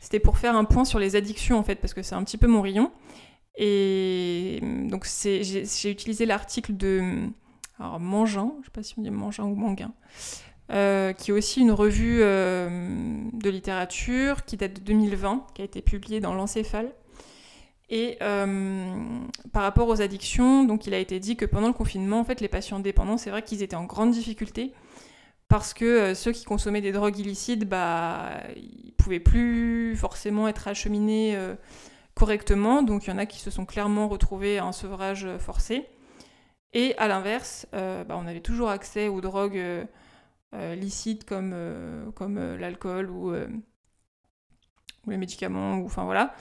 [0.00, 2.38] c'était pour faire un point sur les addictions en fait, parce que c'est un petit
[2.38, 2.92] peu mon rayon.
[3.56, 7.28] Et donc j'ai utilisé l'article de
[7.78, 9.92] alors, Mangin, je ne sais pas si on dit Mangin ou Manguin,
[10.72, 12.68] euh, qui est aussi une revue euh,
[13.32, 16.92] de littérature qui date de 2020, qui a été publiée dans l'Encéphale.
[17.88, 18.86] Et euh,
[19.52, 22.40] par rapport aux addictions, donc il a été dit que pendant le confinement, en fait,
[22.40, 24.72] les patients dépendants, c'est vrai qu'ils étaient en grande difficulté
[25.48, 31.38] parce que ceux qui consommaient des drogues illicites, bah, ils pouvaient plus forcément être acheminés
[32.16, 35.86] correctement, donc il y en a qui se sont clairement retrouvés en sevrage euh, forcé.
[36.72, 39.62] Et à l'inverse, bah, on avait toujours accès aux drogues
[40.76, 41.54] licites comme,
[42.14, 43.32] comme l'alcool ou,
[45.06, 46.34] les médicaments, ou enfin voilà.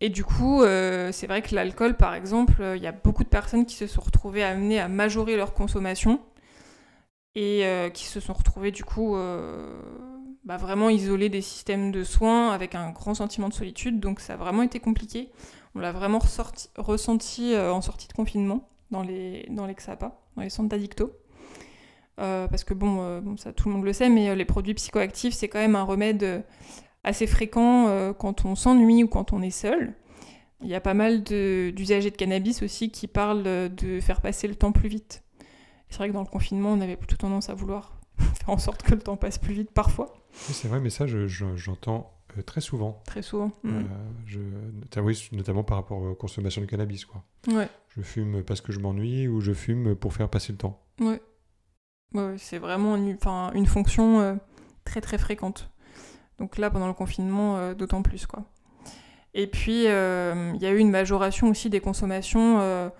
[0.00, 3.66] et du coup, c'est vrai que l'alcool, par exemple, il y a beaucoup de personnes
[3.66, 6.20] qui se sont retrouvées amenées à majorer leur consommation
[7.36, 9.78] et euh, qui se sont retrouvés du coup euh,
[10.44, 14.00] bah, vraiment isolés des systèmes de soins avec un grand sentiment de solitude.
[14.00, 15.30] Donc ça a vraiment été compliqué.
[15.74, 20.42] On l'a vraiment ressenti euh, en sortie de confinement dans les, dans les XAPA, dans
[20.42, 21.12] les centres d'addicto.
[22.16, 25.48] Parce que bon, bon, ça tout le monde le sait, mais les produits psychoactifs, c'est
[25.48, 26.44] quand même un remède
[27.04, 29.94] assez fréquent quand on s'ennuie ou quand on est seul.
[30.62, 34.54] Il y a pas mal d'usagers de, cannabis aussi qui parlent de faire passer le
[34.54, 35.22] temps plus vite.
[35.88, 38.82] C'est vrai que dans le confinement, on avait plutôt tendance à vouloir faire en sorte
[38.82, 40.14] que le temps passe plus vite parfois.
[40.48, 43.02] Oui, c'est vrai, mais ça, j'entends euh, très souvent.
[43.06, 43.50] Très souvent.
[43.64, 43.88] Euh, mm.
[44.26, 47.04] je, oui, notamment par rapport aux consommations de cannabis.
[47.04, 47.24] Quoi.
[47.48, 47.68] Ouais.
[47.96, 50.82] Je fume parce que je m'ennuie ou je fume pour faire passer le temps.
[51.00, 51.20] Ouais.
[52.38, 54.34] C'est vraiment une, fonction euh,
[54.84, 55.70] très très fréquente.
[56.38, 58.26] Donc là, pendant le confinement, d'autant plus.
[58.26, 58.44] quoi.
[59.34, 62.90] Et puis, il y a eu une majoration aussi des consommations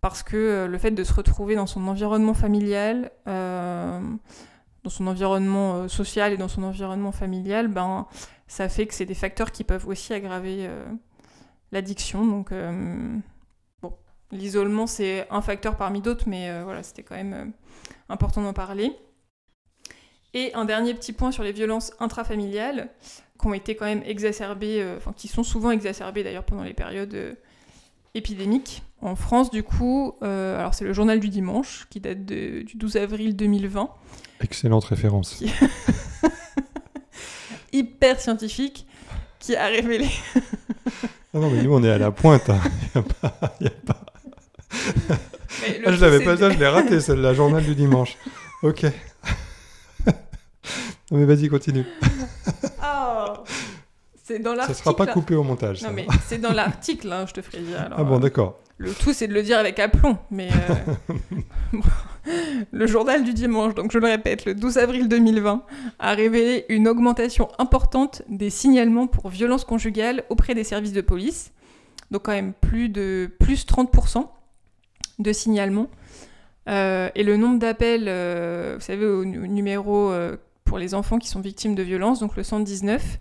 [0.00, 4.00] parce que euh, le fait de se retrouver dans son environnement familial, euh,
[4.84, 8.06] dans son environnement euh, social et dans son environnement familial, ben,
[8.46, 10.70] ça fait que c'est des facteurs qui peuvent aussi aggraver
[11.70, 12.24] l'addiction.
[12.24, 12.50] Donc,
[13.82, 13.92] bon,
[14.30, 17.52] l'isolement, c'est un facteur parmi d'autres, mais voilà, c'était quand même
[18.08, 18.92] important d'en parler.
[20.34, 22.90] Et un dernier petit point sur les violences intrafamiliales,
[23.40, 27.36] qui ont été quand même exacerbées, enfin, qui sont souvent exacerbées d'ailleurs pendant les périodes
[28.14, 28.82] épidémiques.
[29.00, 33.36] En France, du coup, alors c'est le journal du dimanche, qui date du 12 avril
[33.36, 33.90] 2020.
[34.40, 35.42] Excellente référence.
[37.72, 38.86] Hyper scientifique,
[39.38, 40.08] qui a révélé.
[41.34, 42.48] Ah non, mais nous, on est à la pointe.
[42.48, 42.60] Hein.
[43.60, 44.06] Il y a pas.
[45.86, 48.16] Ah, je l'avais pas ça, je l'ai raté, c'est la journal du dimanche.
[48.60, 48.82] Ok.
[51.12, 51.84] non, mais vas-y, continue.
[52.82, 53.34] Oh.
[54.24, 54.76] C'est dans l'article.
[54.76, 55.80] Ça sera pas coupé au montage.
[55.82, 57.88] Non, mais c'est dans l'article, hein, je te ferai dire.
[57.96, 58.58] ah bon, d'accord.
[58.78, 60.18] Le tout, c'est de le dire avec aplomb.
[60.30, 61.78] Mais euh,
[62.72, 65.62] le journal du dimanche, donc je le répète, le 12 avril 2020,
[65.98, 71.52] a révélé une augmentation importante des signalements pour violences conjugales auprès des services de police.
[72.10, 74.26] Donc quand même plus de plus 30%
[75.18, 75.88] de signalements.
[76.68, 80.12] Euh, et le nombre d'appels, euh, vous savez, au, numéro
[80.64, 83.18] pour les enfants qui sont victimes de violences, donc le 119,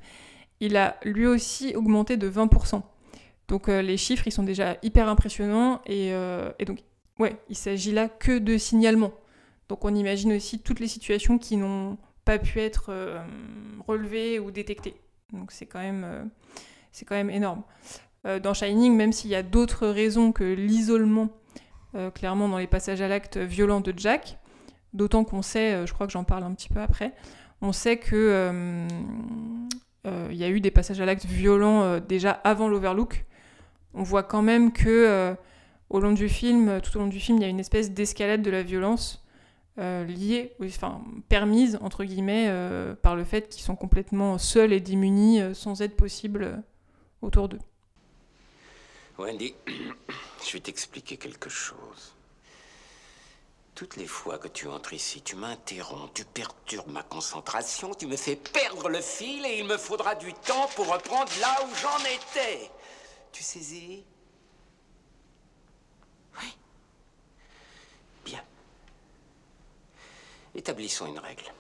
[0.60, 2.82] il a lui aussi augmenté de 20%.
[3.48, 6.80] Donc euh, les chiffres, ils sont déjà hyper impressionnants euh, et, donc,
[7.20, 9.14] ouais, il s'agit là que de signalements.
[9.70, 13.20] Donc on imagine aussi toutes les situations qui n'ont pas pu être euh,
[13.88, 14.96] relevées ou détectées.
[15.32, 16.30] Donc c'est quand même,
[16.92, 17.64] c'est quand même énorme.
[18.24, 21.30] dans Shining, même s'il y a d'autres raisons que l'isolement,
[22.14, 24.38] clairement dans les passages à l'acte violent de Jack,
[24.94, 27.14] d'autant qu'on sait, je crois que j'en parle un petit peu après,
[27.62, 28.86] on sait que
[30.06, 33.26] il y a eu des passages à l'acte violents déjà avant l'Overlook.
[33.94, 35.34] On voit quand même que euh,
[35.90, 38.52] long du film, tout au long du film, il y a une espèce d'escalade de
[38.52, 39.26] la violence
[39.80, 44.80] euh, liée, enfin permise entre guillemets, euh, par le fait qu'ils sont complètement seuls et
[44.80, 46.62] démunis, sans aide possible
[47.24, 47.60] autour d'eux.
[49.18, 49.56] Wendy,
[50.48, 52.14] je vais t'expliquer quelque chose.
[53.76, 58.18] Toutes les fois que tu entres ici, tu m'interromps, tu perturbes ma concentration, tu me
[58.18, 62.00] fais perdre le fil et il me faudra du temps pour reprendre là où j'en
[62.06, 62.72] étais.
[63.32, 64.04] Tu saisis?
[66.42, 66.58] Oui.
[68.26, 68.44] Bien.
[70.56, 71.54] Établissons une règle.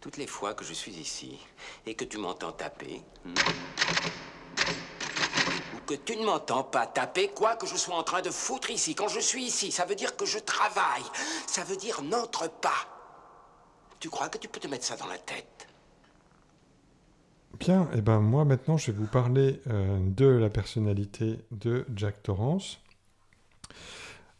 [0.00, 1.38] Toutes les fois que je suis ici
[1.84, 3.34] et que tu m'entends taper, hmm,
[5.86, 8.94] que tu ne m'entends pas taper, quoi que je sois en train de foutre ici,
[8.94, 11.04] quand je suis ici, ça veut dire que je travaille.
[11.46, 12.70] Ça veut dire n'entre pas.
[14.00, 15.66] Tu crois que tu peux te mettre ça dans la tête?
[17.58, 21.86] Bien, et eh ben moi maintenant je vais vous parler euh, de la personnalité de
[21.94, 22.80] Jack Torrance.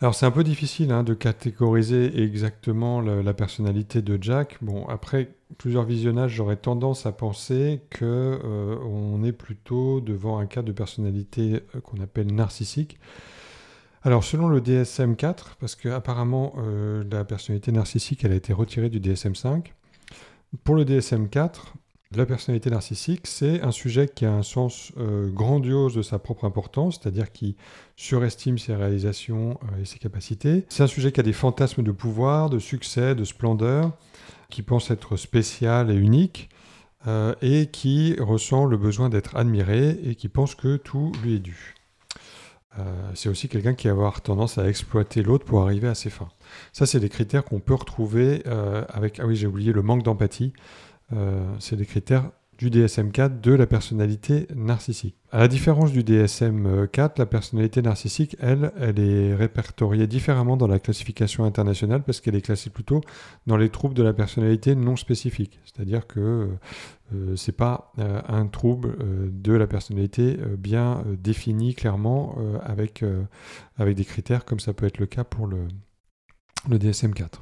[0.02, 4.58] Alors c'est un peu difficile hein, de catégoriser exactement la personnalité de Jack.
[4.60, 10.46] Bon, après plusieurs visionnages, j'aurais tendance à penser que euh, on est plutôt devant un
[10.46, 12.98] cas de personnalité euh, qu'on appelle narcissique.
[14.02, 16.54] Alors selon le DSM-4, parce qu'apparemment
[17.08, 19.66] la personnalité narcissique elle a été retirée du DSM-5,
[20.64, 21.74] pour le DSM-4,
[22.18, 26.44] la personnalité narcissique, c'est un sujet qui a un sens euh, grandiose de sa propre
[26.44, 27.56] importance, c'est-à-dire qui
[27.96, 30.66] surestime ses réalisations euh, et ses capacités.
[30.68, 33.92] C'est un sujet qui a des fantasmes de pouvoir, de succès, de splendeur,
[34.50, 36.50] qui pense être spécial et unique,
[37.06, 41.40] euh, et qui ressent le besoin d'être admiré et qui pense que tout lui est
[41.40, 41.74] dû.
[43.14, 46.30] c'est aussi quelqu'un qui va avoir tendance à exploiter l'autre pour arriver à ses fins.
[46.72, 48.42] Ça, c'est des critères qu'on peut retrouver
[48.88, 50.52] avec, ah oui, j'ai oublié, le manque d'empathie.
[51.12, 55.16] Euh, c'est des critères du DSM-4 de la personnalité narcissique.
[55.32, 60.78] À la différence du DSM-4, la personnalité narcissique, elle, elle est répertoriée différemment dans la
[60.78, 63.00] classification internationale parce qu'elle est classée plutôt
[63.46, 65.58] dans les troubles de la personnalité non spécifiques.
[65.64, 66.50] C'est-à-dire que
[67.10, 68.96] ce euh, c'est pas euh, un trouble
[69.32, 73.04] de la personnalité bien défini clairement avec,
[73.76, 75.66] avec des critères comme ça peut être le cas pour le,
[76.68, 77.40] le DSM-4.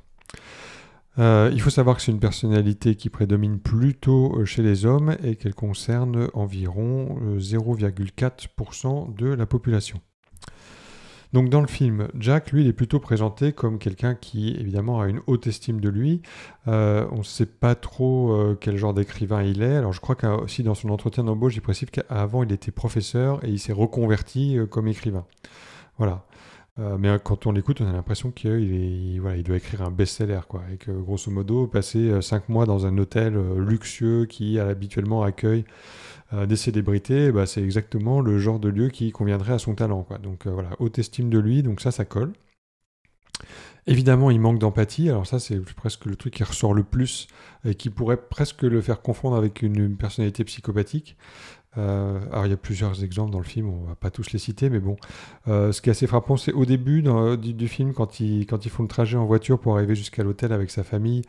[1.20, 5.16] Euh, il faut savoir que c'est une personnalité qui prédomine plutôt euh, chez les hommes
[5.22, 10.00] et qu'elle concerne environ 0,4% euh, de la population.
[11.34, 15.08] Donc dans le film, Jack, lui, il est plutôt présenté comme quelqu'un qui, évidemment, a
[15.08, 16.22] une haute estime de lui.
[16.66, 19.76] on ne sait pas trop quel genre d'écrivain il est.
[19.76, 23.48] Alors je crois qu'aussi dans son entretien d'embauche, il précise qu'avant, il était professeur et
[23.48, 25.24] il s'est reconverti comme écrivain.
[25.98, 26.24] Voilà.
[26.80, 30.62] Euh, mais euh, quand on l'écoute, on a l'impression qu'il doit écrire un best-seller, quoi.
[30.72, 35.64] Et que grosso modo, passer 5 euh, mois dans un hôtel luxueux qui habituellement accueille
[36.46, 40.18] des célébrités, bah, c'est exactement le genre de lieu qui conviendrait à son talent, quoi.
[40.18, 42.32] Donc voilà, haute estime de lui, donc ça, ça colle.
[43.86, 45.08] Évidemment, il manque d'empathie.
[45.08, 47.26] Alors ça, c'est presque le truc qui ressort le plus
[47.64, 51.16] et qui pourrait presque le faire confondre avec une, personnalité psychopathique.
[51.78, 54.38] Euh, alors il y a plusieurs exemples dans le film, on va pas tous les
[54.38, 54.96] citer, mais bon,
[55.46, 57.02] euh, ce qui est assez frappant, c'est au début
[57.38, 60.52] du, film, quand ils, quand ils font le trajet en voiture pour arriver jusqu'à l'hôtel
[60.52, 61.22] avec sa famille,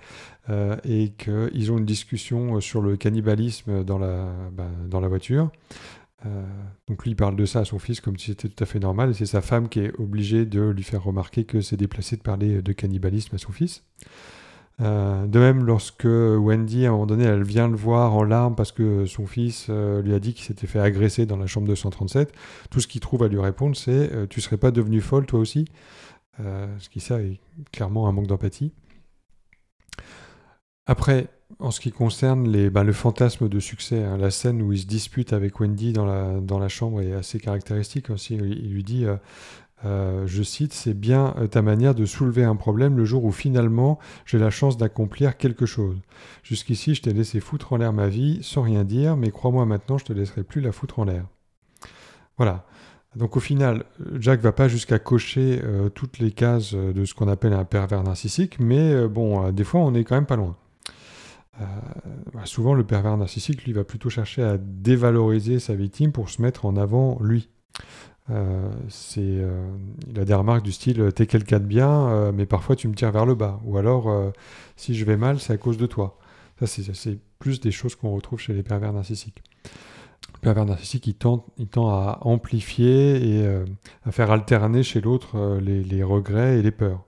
[0.49, 5.51] euh, et qu'ils ont une discussion sur le cannibalisme dans la, bah, dans la voiture.
[6.87, 8.79] donc lui il parle de ça à son fils comme si c'était tout à fait
[8.79, 12.15] normal, et c'est sa femme qui est obligée de lui faire remarquer que c'est déplacé
[12.17, 13.83] de parler de cannibalisme à son fils.
[14.79, 18.55] Euh, de même, lorsque Wendy, à un moment donné, elle vient le voir en larmes
[18.55, 21.67] parce que son fils euh, lui a dit qu'il s'était fait agresser dans la chambre
[21.67, 22.33] 237,
[22.69, 25.39] tout ce qu'il trouve à lui répondre, c'est euh, Tu serais pas devenu folle toi
[25.39, 25.65] aussi?
[26.79, 27.39] Ce qui, ça, est
[27.71, 28.73] clairement un manque d'empathie.
[30.87, 31.27] Après,
[31.59, 34.79] en ce qui concerne les, ben, le fantasme de succès, hein, la scène où il
[34.79, 38.33] se dispute avec Wendy dans la, dans la chambre est assez caractéristique aussi.
[38.33, 39.05] Il, lui dit
[39.83, 43.31] euh, je cite, c'est bien euh, ta manière de soulever un problème le jour où
[43.31, 45.97] finalement j'ai la chance d'accomplir quelque chose.
[46.43, 49.97] Jusqu'ici, je t'ai laissé foutre en l'air ma vie sans rien dire, mais crois-moi maintenant,
[49.97, 51.25] je te laisserai plus la foutre en l'air.
[52.37, 52.65] Voilà.
[53.15, 53.83] Donc au final,
[54.19, 58.03] Jack va pas jusqu'à cocher euh, toutes les cases de ce qu'on appelle un pervers
[58.03, 60.55] narcissique, mais bon, des fois on est quand même pas loin.
[62.33, 66.41] Bah, souvent, le pervers narcissique, lui, va plutôt chercher à dévaloriser sa victime pour se
[66.41, 67.49] mettre en avant lui.
[68.29, 69.67] Euh, c'est, euh,
[70.07, 72.93] il a des remarques du style T'es quelqu'un de bien, euh, mais parfois tu me
[72.93, 73.59] tires vers le bas.
[73.65, 74.31] Ou alors,
[74.75, 76.17] si je vais mal, c'est à cause de toi.
[76.59, 79.41] Ça, c'est, plus des choses qu'on retrouve chez les pervers narcissiques.
[80.35, 83.63] Le pervers narcissique, il tend, il à amplifier et
[84.05, 87.03] à faire alterner chez l'autre les, les, regrets et les peurs.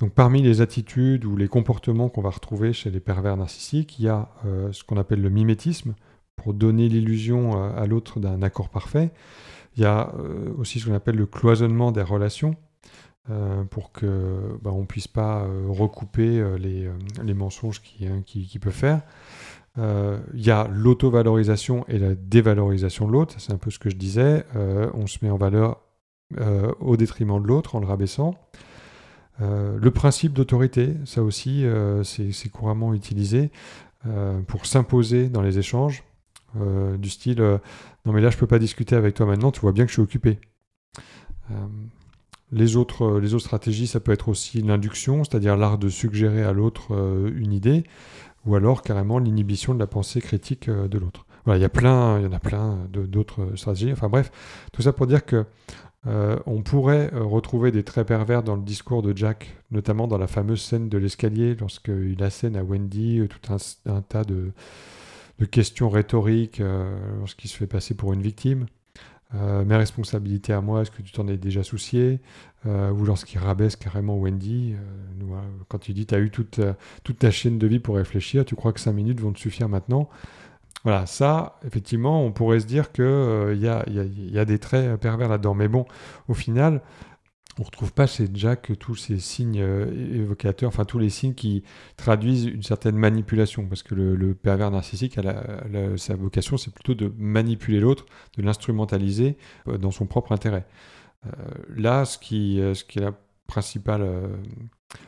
[0.00, 4.06] Donc, parmi les attitudes ou les comportements qu'on va retrouver chez les pervers narcissiques, il
[4.06, 4.28] y a
[4.72, 5.94] ce qu'on appelle le mimétisme,
[6.34, 9.12] pour donner l'illusion à l'autre d'un accord parfait.
[9.76, 12.56] Il y a euh, aussi ce qu'on appelle le cloisonnement des relations.
[13.30, 18.46] Euh, pour que bah, on ne puisse pas euh, recouper les, mensonges qu'il hein, qui,
[18.46, 19.00] qui peut faire.
[19.78, 23.96] Il y a l'auto-valorisation et la dévalorisation de l'autre, c'est un peu ce que je
[23.96, 24.44] disais.
[24.94, 25.80] on se met en valeur
[26.78, 28.36] au détriment de l'autre en le rabaissant.
[29.40, 31.66] le principe d'autorité, ça aussi,
[32.04, 33.50] c'est couramment utilisé
[34.46, 36.04] pour s'imposer dans les échanges.
[36.54, 37.58] Du style
[38.04, 39.94] non mais là je peux pas discuter avec toi maintenant, tu vois bien que je
[39.94, 40.38] suis occupé.
[41.50, 41.54] Euh,
[42.52, 46.52] les autres, les autres stratégies, ça peut être aussi l'induction, c'est-à-dire l'art de suggérer à
[46.52, 46.92] l'autre
[47.34, 47.84] une idée,
[48.46, 51.26] ou alors carrément l'inhibition de la pensée critique de l'autre.
[51.44, 53.92] Voilà, il y a plein, il y en a plein d'autres stratégies.
[53.92, 54.30] Enfin bref,
[54.72, 55.46] tout ça pour dire que
[56.06, 60.62] on pourrait retrouver des traits pervers dans le discours de Jack, notamment dans la fameuse
[60.62, 63.52] scène de l'escalier, lorsqu'il assène à Wendy tout
[63.86, 64.52] un tas de,
[65.38, 68.66] de questions rhétoriques euh, lorsqu'il se fait passer pour une victime.
[69.34, 72.20] Euh, mes responsabilités à moi, est-ce que tu t'en es déjà soucié?
[72.66, 74.74] Euh, Ou lorsqu'il rabaisse carrément Wendy,
[75.68, 76.60] quand il dit Tu as eu toute,
[77.02, 79.68] toute ta chaîne de vie pour réfléchir, tu crois que 5 minutes vont te suffire
[79.68, 80.08] maintenant?
[80.84, 85.00] Voilà, ça, effectivement, on pourrait se dire qu'il il y, a, y, a, des traits
[85.00, 85.54] pervers là-dedans.
[85.54, 85.86] Mais bon,
[86.28, 86.82] au final,
[87.58, 91.34] on ne retrouve pas chez Jack tous ces signes euh, évocateurs, enfin tous les signes
[91.34, 91.62] qui
[91.96, 95.18] traduisent une certaine manipulation, parce que le, pervers narcissique,
[95.96, 99.36] sa vocation, c'est plutôt de manipuler l'autre, de l'instrumentaliser
[99.68, 100.66] euh, dans son propre intérêt.
[101.26, 101.30] Euh,
[101.76, 103.12] là, ce qui, est la
[103.46, 104.04] principale...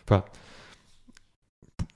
[0.05, 0.25] enfin,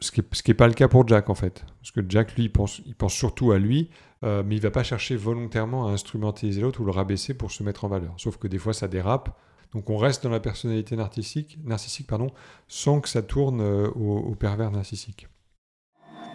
[0.00, 1.64] ce qui n'est pas le cas pour Jack, en fait.
[1.80, 3.90] Parce que Jack, lui, pense, il pense surtout à lui,
[4.22, 7.62] mais il ne va pas chercher volontairement à instrumentaliser l'autre ou le rabaisser pour se
[7.62, 8.14] mettre en valeur.
[8.16, 9.38] Sauf que des fois, ça dérape
[9.72, 12.30] donc on reste dans la personnalité narcissique, narcissique pardon,
[12.66, 15.28] sans que ça tourne euh, au, pervers narcissique.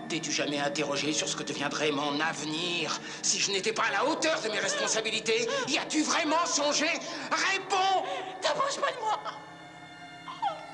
[0.07, 2.99] T'es-tu jamais interrogé sur ce que deviendrait mon avenir?
[3.23, 6.85] Si je n'étais pas à la hauteur de mes responsabilités Y a-tu vraiment songé?
[7.31, 8.05] Réponds!
[8.41, 9.19] T'approches pas de moi!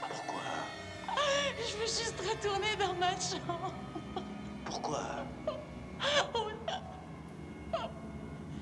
[0.02, 0.42] Pourquoi?
[1.58, 3.74] Je veux juste retourner dans ma chambre.
[4.66, 5.02] Pourquoi?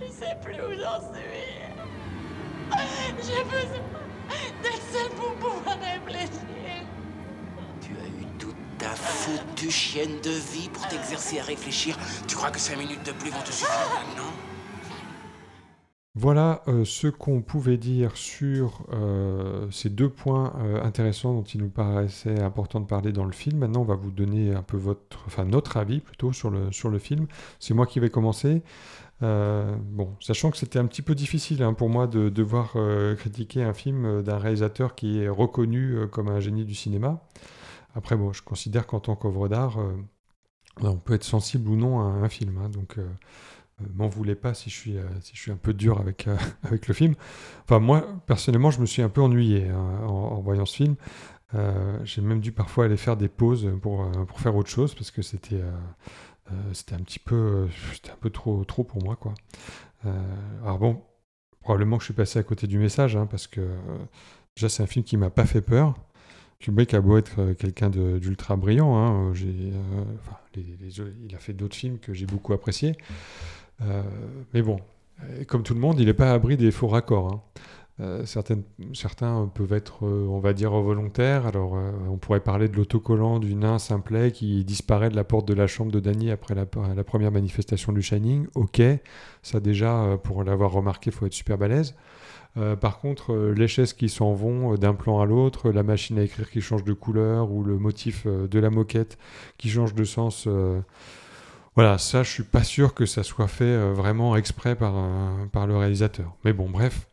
[0.02, 1.60] Je sais plus où j'en suis.
[3.22, 3.84] J'ai besoin
[4.64, 6.40] d'être seule pour pouvoir réfléchir.
[7.82, 11.98] Tu as eu toute ta foutue chienne de vie pour t'exercer à réfléchir.
[12.28, 14.32] Tu crois que cinq minutes de plus vont te suffire maintenant?
[16.16, 21.62] Voilà euh, ce qu'on pouvait dire sur euh, ces deux points euh, intéressants dont il
[21.62, 23.60] nous paraissait important de parler dans le film.
[23.60, 26.90] Maintenant, on va vous donner un peu votre, enfin notre avis plutôt sur le, sur
[26.90, 27.28] le film.
[27.60, 28.64] C'est moi qui vais commencer.
[29.22, 33.16] Euh, bon, sachant que c'était un petit peu difficile hein, pour moi de devoir euh,
[33.16, 37.22] critiquer un film euh, d'un réalisateur qui est reconnu comme un génie du cinéma.
[37.96, 39.78] Après, bon, je considère qu'en tant qu'œuvre d'art,
[40.82, 42.60] on peut être sensible ou non à un film.
[42.64, 42.98] Hein, donc,
[43.96, 46.28] m'en voulez pas si je suis, si je suis un peu dur avec,
[46.64, 47.16] avec le film.
[47.64, 50.96] Enfin, moi, personnellement, je me suis un peu ennuyé hein, en, voyant ce film.
[52.04, 55.24] J'ai même dû parfois aller faire des pauses pour, pour faire autre chose parce que
[55.24, 55.62] c'était
[56.74, 59.34] c'était un petit un peu trop, trop pour moi, quoi.
[60.64, 61.02] alors bon,
[61.62, 63.62] probablement que je suis passé à côté du message, hein, parce que
[64.56, 65.96] déjà c'est un film qui m'a pas fait peur.
[66.60, 72.26] Kubrick a beau être quelqu'un d'ultra brillant, hein, il a fait d'autres films que j'ai
[72.26, 72.96] beaucoup appréciés.
[74.54, 74.80] mais bon,
[75.48, 77.34] comme tout le monde, il n'est pas abri des faux raccords.
[77.34, 77.42] Hein.
[78.02, 81.46] Euh, certains peuvent être, euh, on va dire, volontaires.
[81.46, 85.48] Alors, euh, on pourrait parler de l'autocollant du nain simplet qui disparaît de la porte
[85.48, 88.48] de la chambre de Danny après la, première manifestation du Shining.
[88.56, 88.82] Ok,
[89.42, 91.96] ça déjà, pour l'avoir remarqué, il faut être super balèze.
[92.82, 96.50] par contre, les chaises qui s'en vont d'un plan à l'autre, la machine à écrire
[96.50, 99.18] qui change de couleur ou le motif de la moquette
[99.58, 100.48] qui change de sens.
[101.76, 106.36] voilà, ça, je suis pas sûr que ça soit fait vraiment exprès par le réalisateur.
[106.44, 107.09] Mais bon, bref,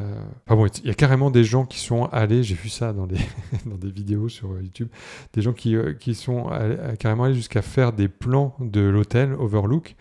[0.00, 3.06] euh, bon, il y a carrément des gens qui sont allés, j'ai vu ça dans
[3.06, 3.18] des,
[3.66, 4.88] dans des vidéos sur YouTube,
[5.32, 6.50] des gens qui, euh, qui sont
[6.98, 9.96] carrément allés jusqu'à faire des plans de l'hôtel Overlook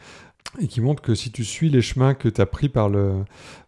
[0.59, 3.25] et qui montrent que si tu suis les chemins que tu as pris par le,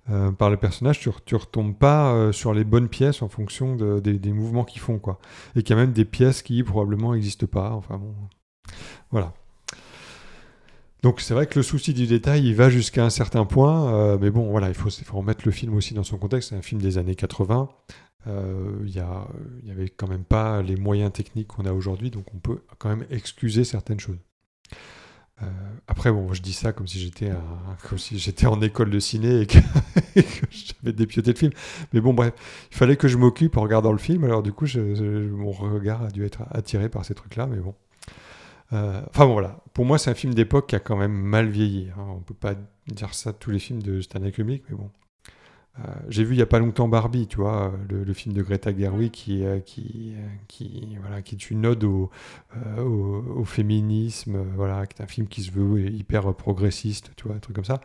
[0.10, 4.20] euh, par le personnage, tu, ne retombes pas sur les bonnes pièces en fonction des,
[4.20, 5.00] des, mouvements qu'ils font.
[5.00, 5.20] Quoi.
[5.56, 7.72] Et qu'il y a même des pièces qui probablement n'existent pas.
[7.72, 8.14] Enfin bon,
[9.12, 9.34] voilà.
[11.08, 14.18] Donc c'est vrai que le souci du détail, il va jusqu'à un certain point, euh,
[14.20, 16.50] mais bon, voilà, il faut, remettre le film aussi dans son contexte.
[16.50, 17.70] C'est un film des années 80.
[18.28, 18.92] Euh, il
[19.64, 22.90] n'y avait quand même pas les moyens techniques qu'on a aujourd'hui, donc on peut quand
[22.90, 24.18] même excuser certaines choses.
[25.44, 25.46] Euh,
[25.88, 29.60] après, bon, je dis ça comme si j'étais en école de ciné et que,
[30.52, 31.54] j'avais dépioté le film.
[31.94, 32.34] Mais bon, bref,
[32.70, 34.26] il fallait que je m'occupe en regardant le film.
[34.26, 37.76] Alors du coup, mon regard a dû être attiré par ces trucs-là, mais bon.
[38.74, 39.60] Euh, enfin bon, voilà.
[39.74, 41.90] Pour moi, c'est un film d'époque qui a quand même mal vieilli.
[41.98, 42.06] Hein.
[42.10, 42.56] On peut pas
[42.88, 44.90] dire ça de tous les films de Stanley Kubrick, mais bon.
[45.80, 48.76] Euh, j'ai vu il y a pas longtemps Barbie, tu vois, le, film de Greta
[48.76, 50.16] Gerwig qui, euh, qui,
[51.00, 52.10] voilà, qui est une ode au,
[52.80, 57.40] au, féminisme, voilà, qui est un film qui se veut hyper progressiste, tu vois, un
[57.40, 57.80] truc comme ça.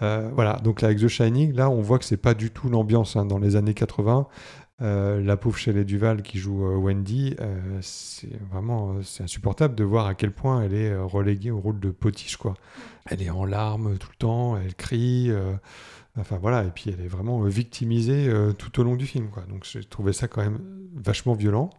[0.00, 3.14] voilà, donc là, avec The Shining, là, on voit que c'est pas du tout l'ambiance
[3.14, 4.26] hein, dans les années 80.
[4.80, 9.82] Euh, la pauvre Shelley Duval qui joue euh, Wendy, euh, c'est vraiment c'est insupportable de
[9.82, 12.54] voir à quel point elle est reléguée au rôle de potiche quoi.
[13.06, 15.32] Elle est en larmes tout le temps, elle crie,
[16.16, 19.44] enfin voilà, et puis elle est vraiment victimisée tout au long du film quoi.
[19.48, 20.60] Donc j'ai trouvé ça quand même
[20.94, 21.70] vachement violent.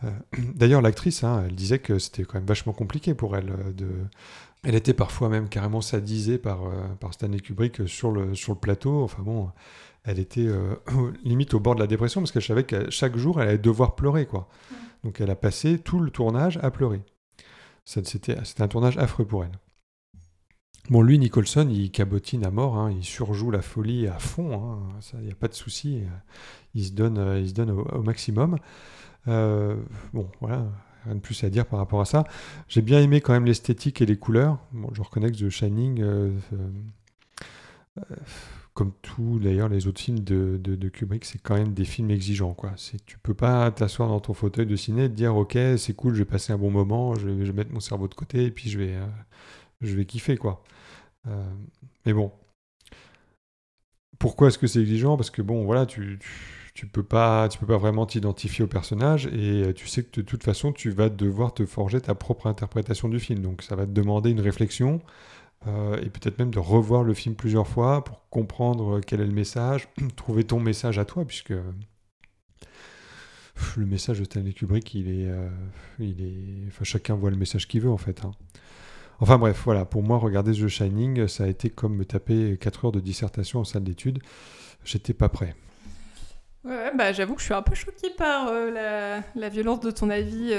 [0.54, 3.88] D'ailleurs l'actrice, hein, elle disait que c'était quand même vachement compliqué pour elle de.
[4.64, 6.60] Elle était parfois même carrément sadisée par,
[7.00, 9.02] par Stanley Kubrick sur le, sur le plateau.
[9.02, 9.50] Enfin bon,
[10.04, 10.74] elle était euh,
[11.24, 13.94] limite au bord de la dépression parce qu'elle savait que chaque jour, elle allait devoir
[13.94, 14.26] pleurer.
[14.26, 14.48] quoi.
[15.04, 17.02] Donc elle a passé tout le tournage à pleurer.
[17.84, 19.58] C'était un tournage affreux pour elle.
[20.90, 22.90] Bon, lui, Nicholson, il cabotine à mort, hein.
[22.90, 24.98] il surjoue la folie à fond, hein.
[25.14, 26.02] il n'y a pas de souci,
[26.74, 28.58] il se donne, euh, il se donne au, maximum.
[29.28, 29.76] Euh,
[30.12, 30.66] bon, voilà,
[31.04, 32.24] rien de plus à dire par rapport à ça.
[32.66, 34.58] J'ai bien aimé quand même l'esthétique et les couleurs.
[34.72, 36.02] Bon, je reconnais que The Shining,
[38.74, 42.54] comme tous d'ailleurs les autres films de, de, Kubrick, c'est quand même des films exigeants.
[42.54, 42.72] Quoi.
[43.04, 46.14] Tu peux pas t'asseoir dans ton fauteuil de ciné et te dire ok c'est cool,
[46.14, 48.70] je vais passer un bon moment, je vais, mettre mon cerveau de côté et puis
[48.70, 49.06] je vais, euh,
[49.82, 50.36] je vais kiffer.
[50.36, 50.64] quoi.
[51.28, 51.44] Euh,
[52.06, 52.32] mais bon.
[54.18, 55.16] Pourquoi est-ce que c'est exigeant?
[55.16, 56.18] Parce que bon voilà, tu,
[56.74, 60.22] tu, peux pas, tu peux pas vraiment t'identifier au personnage et tu sais que de
[60.22, 63.40] toute façon tu vas devoir te forger ta propre interprétation du film.
[63.42, 65.02] Donc ça va te demander une réflexion.
[65.68, 69.32] Euh, et peut-être même de revoir le film plusieurs fois pour comprendre quel est le
[69.32, 71.54] message, trouver ton message à toi, puisque
[73.76, 75.48] le message de Stanley Kubrick, il est, euh,
[76.00, 78.24] il est, enfin chacun voit le message qu'il veut en fait.
[78.24, 78.32] Hein.
[79.20, 82.86] Enfin bref, voilà, pour moi, regarder The Shining, ça a été comme me taper 4
[82.86, 84.18] heures de dissertation en salle d'études.
[84.84, 85.54] J'étais pas prêt.
[86.64, 90.10] Ouais, bah, j'avoue que je suis un peu choquée par euh, la, violence de ton
[90.10, 90.54] avis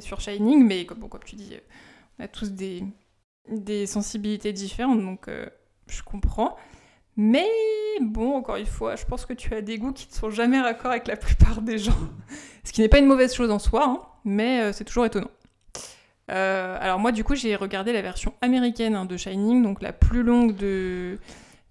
[0.00, 1.54] sur Shining, mais comme, comme tu dis,
[2.18, 2.82] on a tous des,
[3.48, 5.46] des sensibilités différentes, donc euh,
[5.88, 6.56] je comprends.
[7.16, 7.46] Mais
[8.00, 10.60] bon, encore une fois, je pense que tu as des goûts qui ne sont jamais
[10.60, 11.96] raccord avec la plupart des gens.
[12.64, 15.30] Ce qui n'est pas une mauvaise chose en soi, hein, mais euh, c'est toujours étonnant.
[16.30, 19.92] Euh, alors moi, du coup, j'ai regardé la version américaine hein, de Shining, donc la
[19.92, 21.18] plus longue de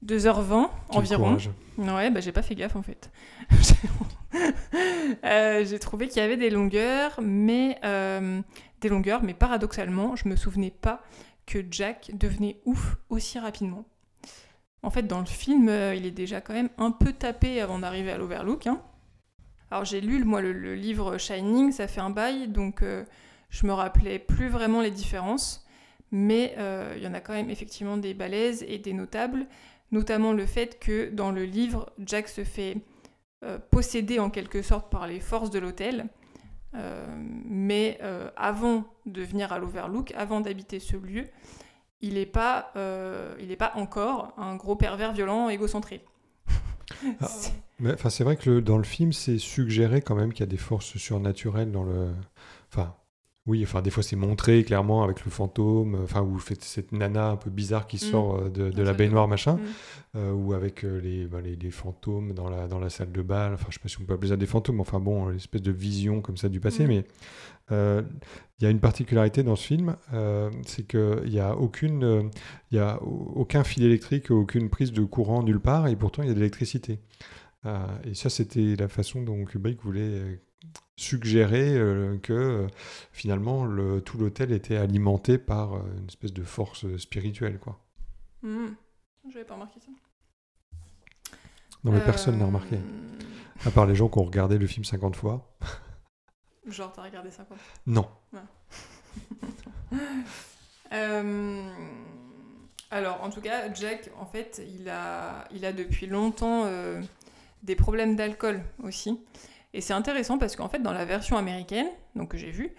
[0.06, 1.38] 2h20 environ.
[1.78, 3.12] Ouais, bah j'ai pas fait gaffe en fait.
[5.66, 7.78] j'ai trouvé qu'il y avait des longueurs, mais
[8.80, 11.04] des longueurs, mais paradoxalement, je me souvenais pas
[11.46, 13.86] que Jack devenait ouf aussi rapidement.
[14.84, 17.80] En fait, dans le film, euh, il est déjà quand même un peu tapé avant
[17.80, 18.68] d'arriver à l'Overlook.
[18.68, 18.82] Hein.
[19.72, 23.04] Alors j'ai lu moi le, livre Shining, ça fait un bail, donc euh,
[23.50, 25.66] je me rappelais plus vraiment les différences,
[26.12, 29.48] mais euh, il y en a quand même effectivement des balaises et des notables,
[29.92, 32.78] notamment le fait que dans le livre, Jack se fait
[33.70, 36.25] posséder en quelque sorte par les forces de l'hôtel, Euh,
[37.46, 41.26] mais euh, avant de venir à l'Overlook, avant d'habiter ce lieu,
[42.02, 46.04] il n'est pas, euh, pas encore un gros pervers violent égocentré.
[47.22, 47.28] Ah,
[48.10, 50.58] c'est vrai que le- dans le film, c'est suggéré quand même qu'il y a des
[50.58, 52.10] forces surnaturelles dans le.
[52.72, 52.96] Enfin,
[53.48, 57.36] oui, enfin, des fois c'est montré clairement avec le fantôme, enfin, ou cette nana un
[57.38, 58.00] peu bizarre qui Mm.
[58.12, 59.60] sort euh, de, de la baignoire, machin, Mm.
[60.18, 63.22] euh, ou avec euh, les, bah, les, les fantômes dans la, dans la salle de
[63.22, 63.54] bal.
[63.54, 65.72] Enfin, je sais pas si on peut appeler ça des fantômes, enfin bon, l'espèce de
[65.72, 66.88] vision comme ça du passé, Mm.
[66.88, 67.04] mais
[67.72, 68.02] euh,
[68.60, 72.24] il y a une particularité dans ce film, euh, c'est qu'il n'y a aucune, euh,
[72.72, 76.28] y a au- aucun fil électrique, aucune prise de courant nulle part, et pourtant il
[76.30, 77.00] y a de l'électricité.
[77.66, 80.36] Euh, et ça, c'était la façon dont Kubrick voulait euh,
[80.98, 82.68] suggérer euh, que euh,
[83.12, 87.60] finalement le, tout l'hôtel était alimenté par euh, une espèce de force spirituelle.
[87.60, 87.80] Quoi.
[88.42, 88.70] Hmm.
[89.30, 89.92] J'avais pas remarqué ça.
[91.84, 92.80] Non, mais personne n'a remarqué.
[93.66, 95.56] À part les gens qui ont regardé le film 50 fois.
[96.68, 98.10] Genre, t'as regardé ça quoi Non.
[102.92, 106.68] Alors, en tout cas, Jack, en fait, il a, il a depuis longtemps
[107.62, 109.20] des problèmes d'alcool aussi.
[109.76, 112.74] Et c'est intéressant parce qu'en fait, dans la version américaine, donc que j'ai vue,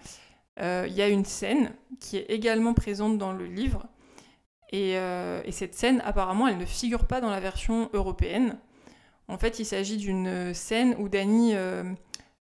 [0.59, 3.85] euh, il y a une scène qui est également présente dans le livre.
[4.71, 8.57] Et, euh, et cette scène, apparemment, elle ne figure pas dans la version européenne.
[9.27, 11.83] En fait, il s'agit d'une scène où Danny euh,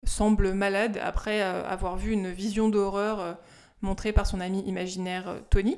[0.03, 3.37] semble malade après euh, avoir vu une vision d'horreur
[3.81, 5.77] montrée par son ami imaginaire Tony.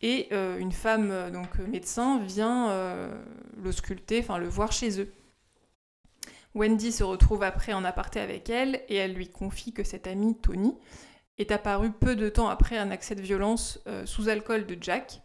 [0.00, 3.10] Et une femme, donc médecin, vient
[3.62, 5.12] l'ausculter, enfin le voir chez eux.
[6.54, 10.36] Wendy se retrouve après en aparté avec elle et elle lui confie que cet ami,
[10.36, 10.76] Tony,
[11.38, 15.22] est apparu peu de temps après un accès de violence euh, sous alcool de Jack,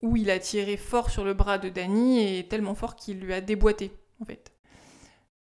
[0.00, 3.32] où il a tiré fort sur le bras de Danny et tellement fort qu'il lui
[3.32, 4.52] a déboîté, en fait.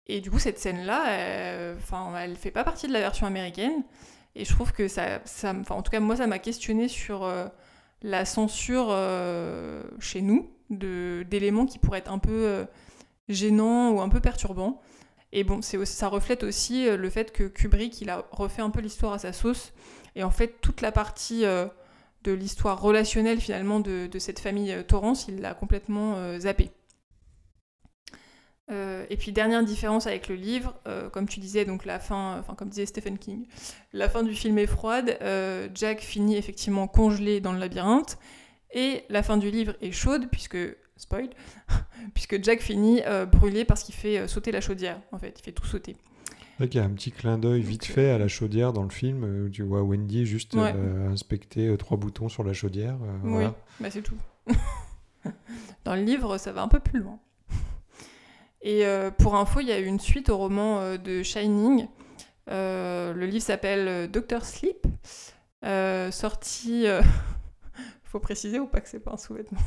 [0.06, 3.84] Et du coup, cette scène-là, euh, enfin, elle fait pas partie de la version américaine.
[4.34, 5.20] Et je trouve que ça,
[5.70, 7.46] en tout cas, moi, ça m'a questionné sur euh,
[8.02, 12.64] la censure euh, chez nous d'éléments qui pourraient être un peu euh,
[13.28, 14.80] gênants ou un peu perturbants.
[15.32, 18.80] Et bon, ça reflète aussi euh, le fait que Kubrick, il a refait un peu
[18.80, 19.72] l'histoire à sa sauce.
[20.18, 21.66] Et en fait, toute la partie euh,
[22.24, 26.70] de l'histoire relationnelle finalement de, cette famille euh, Torrance, il l'a complètement zappé.
[28.70, 30.74] Euh, et puis dernière différence avec le livre,
[31.12, 33.46] comme tu disais, donc la fin, enfin comme disait Stephen King,
[33.92, 35.18] la fin du film est froide.
[35.74, 38.18] Jack finit effectivement congelé dans le labyrinthe,
[38.72, 40.58] et la fin du livre est chaude puisque
[40.98, 41.30] spoil,
[42.14, 45.00] puisque Jack finit euh, brûlé parce qu'il fait euh, sauter la chaudière.
[45.12, 45.96] En fait, il fait tout sauter.
[46.60, 48.90] Il y a un petit clin d'œil vite Donc, fait à la chaudière dans le
[48.90, 50.72] film, euh, où tu vois Wendy juste Ouais.
[50.74, 52.94] euh, inspecter euh, trois boutons sur la chaudière.
[53.00, 53.54] euh, Oui, voilà.
[53.78, 54.16] bah c'est tout.
[55.84, 57.18] Dans le livre, ça va un peu plus loin.
[58.60, 61.86] Et euh, pour info, il y a eu une suite au roman euh, de Shining.
[62.50, 64.84] Euh, le livre s'appelle euh, Doctor Sleep,
[65.64, 66.86] euh, sorti.
[66.88, 67.02] euh,
[68.02, 69.60] Faut préciser ou pas que c'est pas un sous-vêtement?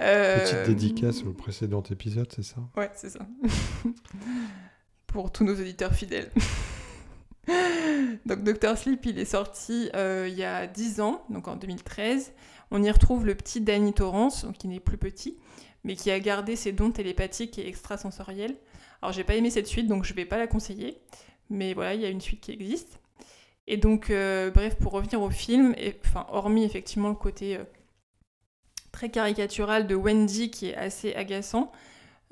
[0.00, 2.56] Euh, Petite dédicace au précédent épisode, c'est ça?
[2.76, 3.26] Ouais, c'est ça.
[5.06, 6.30] Pour tous nos auditeurs fidèles.
[8.26, 8.76] donc Dr.
[8.76, 12.32] Sleep, il est sorti euh, il y a 10 ans, donc en 2013.
[12.70, 15.38] On y retrouve le petit Danny Torrance, qui n'est plus petit,
[15.84, 18.56] mais qui a gardé ses dons télépathiques et extrasensoriels.
[19.00, 21.00] Alors j'ai pas aimé cette suite, donc je vais pas la conseiller.
[21.50, 23.00] Mais voilà, il y a une suite qui existe.
[23.70, 25.74] Et donc, euh, bref, pour revenir au film,
[26.30, 27.64] hormis effectivement le côté euh,
[28.92, 31.70] très caricatural de Wendy qui est assez agaçant,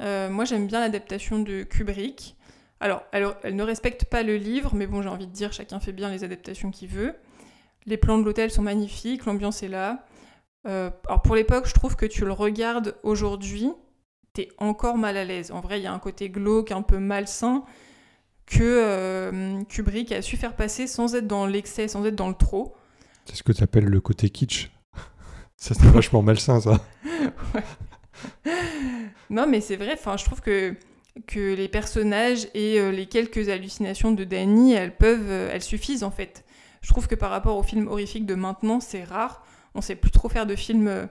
[0.01, 2.37] euh, moi, j'aime bien l'adaptation de Kubrick.
[2.81, 5.79] Alors, elle, elle ne respecte pas le livre, mais bon, j'ai envie de dire, chacun
[5.79, 7.15] fait bien les adaptations qu'il veut.
[7.85, 10.07] Les plans de l'hôtel sont magnifiques, l'ambiance est là.
[10.65, 13.71] Alors, pour l'époque, je trouve que tu le regardes aujourd'hui,
[14.33, 15.53] t'es encore mal à l'aise.
[15.53, 17.65] En vrai, il y a un côté glauque, un peu malsain,
[18.47, 22.35] que euh, Kubrick a su faire passer sans être dans l'excès, sans être dans le
[22.35, 22.75] trop.
[23.25, 24.71] C'est ce que tu appelles le côté kitsch.
[25.57, 26.81] ça, c'est vachement malsain, ça.
[29.29, 30.75] Non, mais c'est vrai, enfin, je trouve que,
[31.27, 36.05] que les personnages et euh, les quelques hallucinations de Danny, elles peuvent, euh, elles suffisent
[36.05, 36.45] en fait.
[36.81, 39.45] Je trouve que par rapport aux films horrifiques de maintenant, c'est rare.
[39.75, 41.09] On sait plus trop faire de films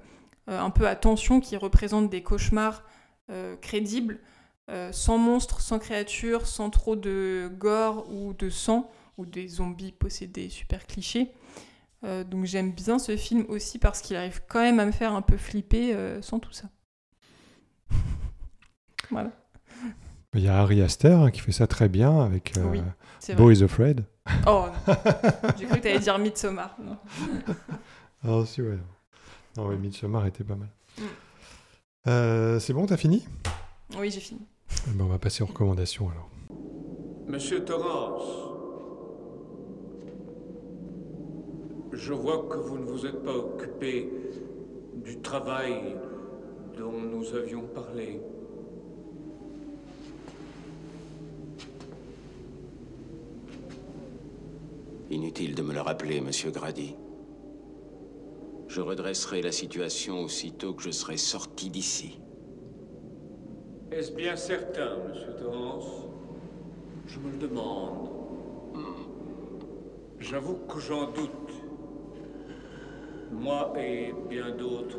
[0.47, 2.83] un peu à tension qui représentent des cauchemars
[3.61, 4.19] crédibles,
[4.70, 9.91] euh, sans monstres, sans créatures, sans trop de gore ou de sang, ou des zombies
[9.91, 11.32] possédés super clichés.
[12.03, 15.13] Euh, donc j'aime bien ce film aussi parce qu'il arrive quand même à me faire
[15.13, 16.70] un peu flipper euh, sans tout ça.
[19.11, 19.32] voilà,
[20.34, 22.82] Il y a Harry Aster hein, qui fait ça très bien avec Oui.
[23.36, 24.05] Boys Afraid.
[24.47, 24.66] Oh,
[25.57, 26.76] j'ai cru que t'allais dire Midsommar.
[26.80, 26.97] Non.
[28.28, 28.80] Ah, si, ouais.
[29.55, 30.70] Non, ouais, Midsommar était pas mal.
[30.97, 31.03] Mm.
[32.07, 33.24] Euh, c'est bon, t'as fini?
[33.99, 34.41] Oui, j'ai fini.
[34.88, 36.29] Eh ben, On va passer aux recommandations alors.
[37.27, 38.23] Monsieur Torrance,
[41.91, 44.09] je vois que vous ne vous êtes pas occupé
[45.03, 45.95] du travail
[46.77, 48.21] dont nous avions parlé.
[55.09, 56.95] Inutile de me le rappeler, monsieur Grady.
[58.67, 62.19] Je redresserai la situation aussitôt que je serai sorti d'ici.
[63.91, 66.05] Est-ce bien certain, monsieur Torrance?
[67.07, 68.09] Je me le demande.
[70.19, 71.29] J'avoue que j'en doute.
[73.31, 74.97] Moi et bien d'autres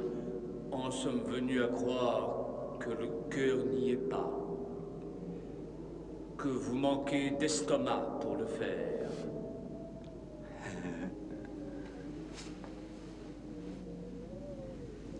[0.71, 4.31] en sommes venus à croire que le cœur n'y est pas.
[6.39, 9.11] Que vous manquez d'estomac pour le faire.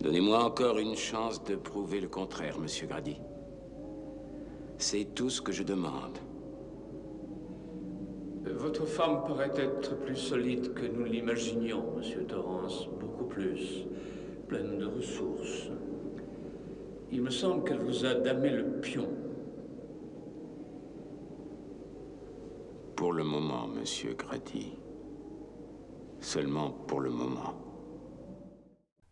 [0.01, 3.19] Donnez-moi encore une chance de prouver le contraire, monsieur Grady.
[4.79, 6.19] C'est tout ce que je demande.
[8.45, 12.89] Votre femme paraît être plus solide que nous l'imaginions, monsieur Torrance.
[13.01, 13.85] Beaucoup plus.
[14.49, 15.71] Pleine de ressources.
[17.11, 19.09] Il me semble qu'elle vous a damé le pion.
[22.95, 24.73] Pour le moment, monsieur Grady.
[26.21, 27.66] Seulement pour le moment.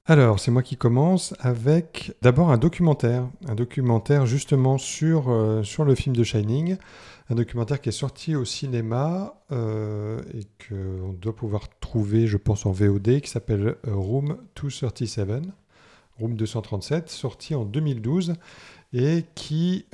[0.07, 3.27] Alors, c'est moi qui commence avec d'abord un documentaire.
[3.49, 6.77] Un documentaire justement sur, euh, le film de Shining.
[7.31, 12.67] Un documentaire qui est sorti au cinéma euh, et qu'on doit pouvoir trouver, je pense,
[12.67, 15.45] en VOD, qui s'appelle euh, Room 237.
[16.19, 18.35] Room 237, sorti en 2012
[18.93, 19.87] et qui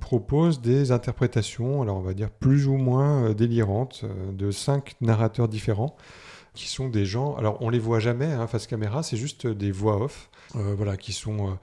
[0.00, 5.94] propose des interprétations, alors on va dire plus ou moins délirantes, de cinq narrateurs différents
[6.54, 9.70] qui sont des gens, alors on les voit jamais hein, face caméra, c'est juste des
[9.70, 11.54] voix off, euh, voilà, qui sont, euh,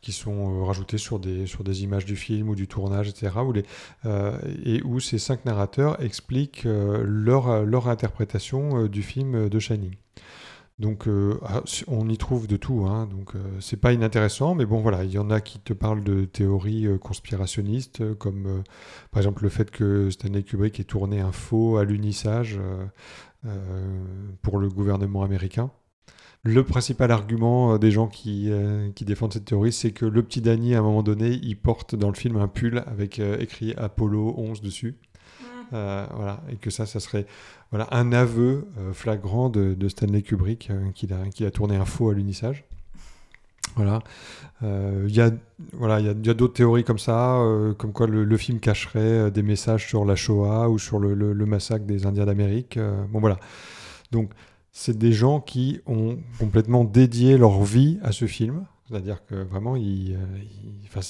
[0.00, 3.30] qui sont euh, rajoutées sur des, sur des images du film ou du tournage, etc.,
[3.44, 3.64] où les,
[4.64, 9.94] et où ces cinq narrateurs expliquent leur, leur interprétation du film de Shining.
[10.78, 11.08] Donc
[11.42, 15.10] ah, on y trouve de tout, hein, donc c'est pas inintéressant, mais bon voilà, il
[15.10, 18.62] y en a qui te parlent de théories conspirationnistes, comme
[19.10, 22.86] par exemple le fait que Stanley Kubrick ait tourné un faux alunissage euh, euh,
[24.42, 25.70] pour le gouvernement américain.
[26.44, 30.22] Le principal argument euh, des gens qui, euh, qui défendent cette théorie, c'est que le
[30.22, 33.36] petit Danny, à un moment donné, il porte dans le film un pull avec euh,
[33.38, 34.96] écrit Apollo 11 dessus.
[35.74, 37.26] Euh, voilà, et que ça, ça serait
[37.70, 41.84] voilà, un aveu euh, flagrant de, de Stanley Kubrick euh, qu'il a, a tourné un
[41.84, 42.64] faux alunissage.
[43.78, 44.00] Voilà.
[44.62, 45.30] Euh, Il y a,
[45.72, 48.36] voilà, il y a, y a d'autres théories comme ça, euh, comme quoi le, le
[48.36, 52.06] film cacherait euh, des messages sur la Shoah ou sur le, le- le massacre des
[52.06, 52.78] Indiens d'Amérique.
[53.10, 53.38] bon, voilà.
[54.12, 54.30] Donc,
[54.72, 58.64] c'est des gens qui ont complètement dédié leur vie à ce film.
[58.88, 60.16] C'est-à-dire que vraiment, il, il-
[60.86, 61.00] enfin,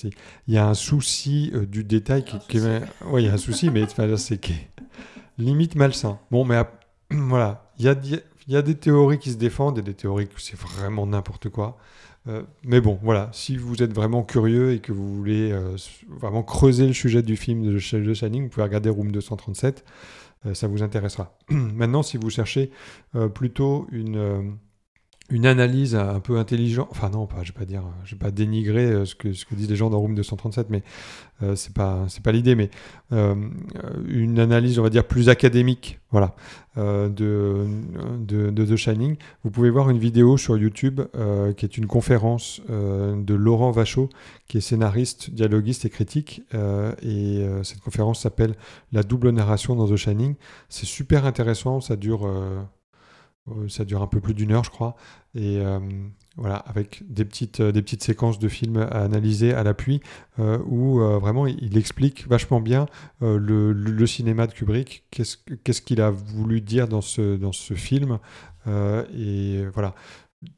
[0.48, 3.34] il y a un souci euh, du détail qui, qui est- ouais, il y a
[3.34, 4.40] un souci, mais enfin, c'est
[5.38, 6.18] limite malsain.
[6.30, 6.60] Bon, mais
[7.10, 7.94] voilà, il y a,
[8.48, 11.48] il y a des théories qui se défendent et des théories que c'est vraiment n'importe
[11.50, 11.78] quoi.
[12.28, 15.76] Euh, mais bon, voilà, si vous êtes vraiment curieux et que vous voulez euh,
[16.08, 19.84] vraiment creuser le sujet du film de, de Shining, vous pouvez regarder Room 237,
[20.46, 21.36] euh, ça vous intéressera.
[21.50, 22.70] Maintenant, si vous cherchez
[23.34, 24.58] plutôt une,
[25.30, 28.30] une analyse un peu intelligente, enfin non, pas, je vais pas dire, je vais pas
[28.30, 30.82] dénigrer euh, ce que, ce que disent les gens dans Room 237, mais
[31.42, 32.70] euh, c'est pas, c'est pas l'idée, mais
[33.12, 33.34] euh,
[34.08, 36.34] une analyse, on va dire, plus académique, voilà,
[36.78, 37.66] euh, de,
[38.18, 39.16] de, de The Shining.
[39.44, 44.08] Vous pouvez voir une vidéo sur YouTube euh, qui est une conférence de Laurent Vachaud,
[44.46, 46.42] qui est scénariste, dialoguiste et critique.
[47.02, 48.54] et cette conférence s'appelle
[48.92, 50.34] La double narration dans The Shining.
[50.68, 52.26] C'est super intéressant, ça dure,
[53.68, 54.96] ça dure un peu plus d'une heure, je crois.
[55.34, 55.78] Et euh,
[56.36, 60.00] voilà, avec des petites, euh, des petites séquences de films à analyser à l'appui,
[60.38, 62.86] euh, où euh, vraiment il explique vachement bien
[63.22, 67.36] euh, le, le- cinéma de Kubrick, qu'est-ce que- qu'est-ce qu'il a voulu dire dans ce,
[67.36, 68.18] dans ce film,
[68.66, 69.94] euh, et voilà,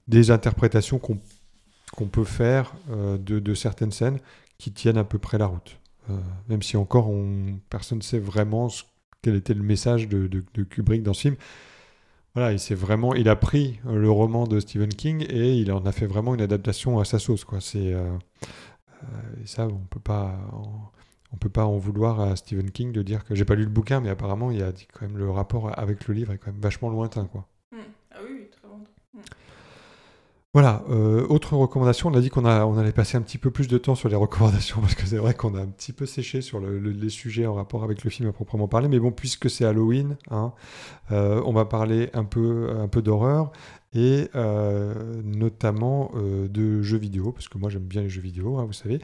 [0.08, 4.18] des interprétations qu'on peut faire euh, de, de certaines scènes
[4.58, 5.78] qui tiennent à peu près la route.
[6.10, 6.14] Euh,
[6.48, 8.68] même si encore on, personne ne sait vraiment
[9.22, 11.36] quel était le message de, de- de Kubrick dans ce film.
[12.34, 15.72] Voilà, il s'est vraiment, il a pris euh, le roman de Stephen King et il
[15.72, 17.60] en a fait vraiment une adaptation à sa sauce, quoi.
[17.60, 18.12] C'est euh,
[19.02, 20.38] euh, et ça, on peut pas,
[21.32, 23.70] on peut pas en vouloir à Stephen King de dire que j'ai pas lu le
[23.70, 26.60] bouquin, mais apparemment, il a quand même le rapport avec le livre est quand même
[26.60, 27.48] vachement lointain, quoi.
[27.72, 27.76] Mm.
[28.12, 28.84] Ah oui, oui, très bon.
[30.52, 33.78] Voilà, euh, autre recommandation, on a dit qu'on allait passer un petit peu plus de
[33.78, 36.58] temps sur les recommandations parce que c'est vrai qu'on a un petit peu séché sur
[36.58, 38.88] le- le- les sujets en rapport avec le film à proprement parler.
[38.88, 40.52] Mais bon, puisque c'est Halloween, hein,
[41.12, 43.52] euh, on va parler un peu, d'horreur
[43.92, 44.28] et
[45.24, 49.00] notamment de jeux vidéo, parce que moi j'aime bien les jeux vidéo, hein, vous savez.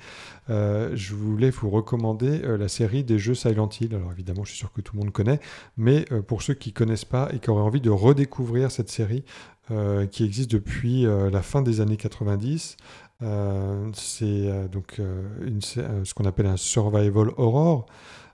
[0.49, 3.95] je voulais vous recommander la série des jeux Silent Hill.
[3.95, 5.41] Alors évidemment, je suis sûr que tout le monde connaît,
[5.77, 9.25] mais pour ceux qui ne connaissent pas et qui auraient envie de redécouvrir cette série,
[10.11, 12.77] qui existe depuis la fin des années 90.
[13.93, 17.87] c'est donc ce qu'on appelle un survival horror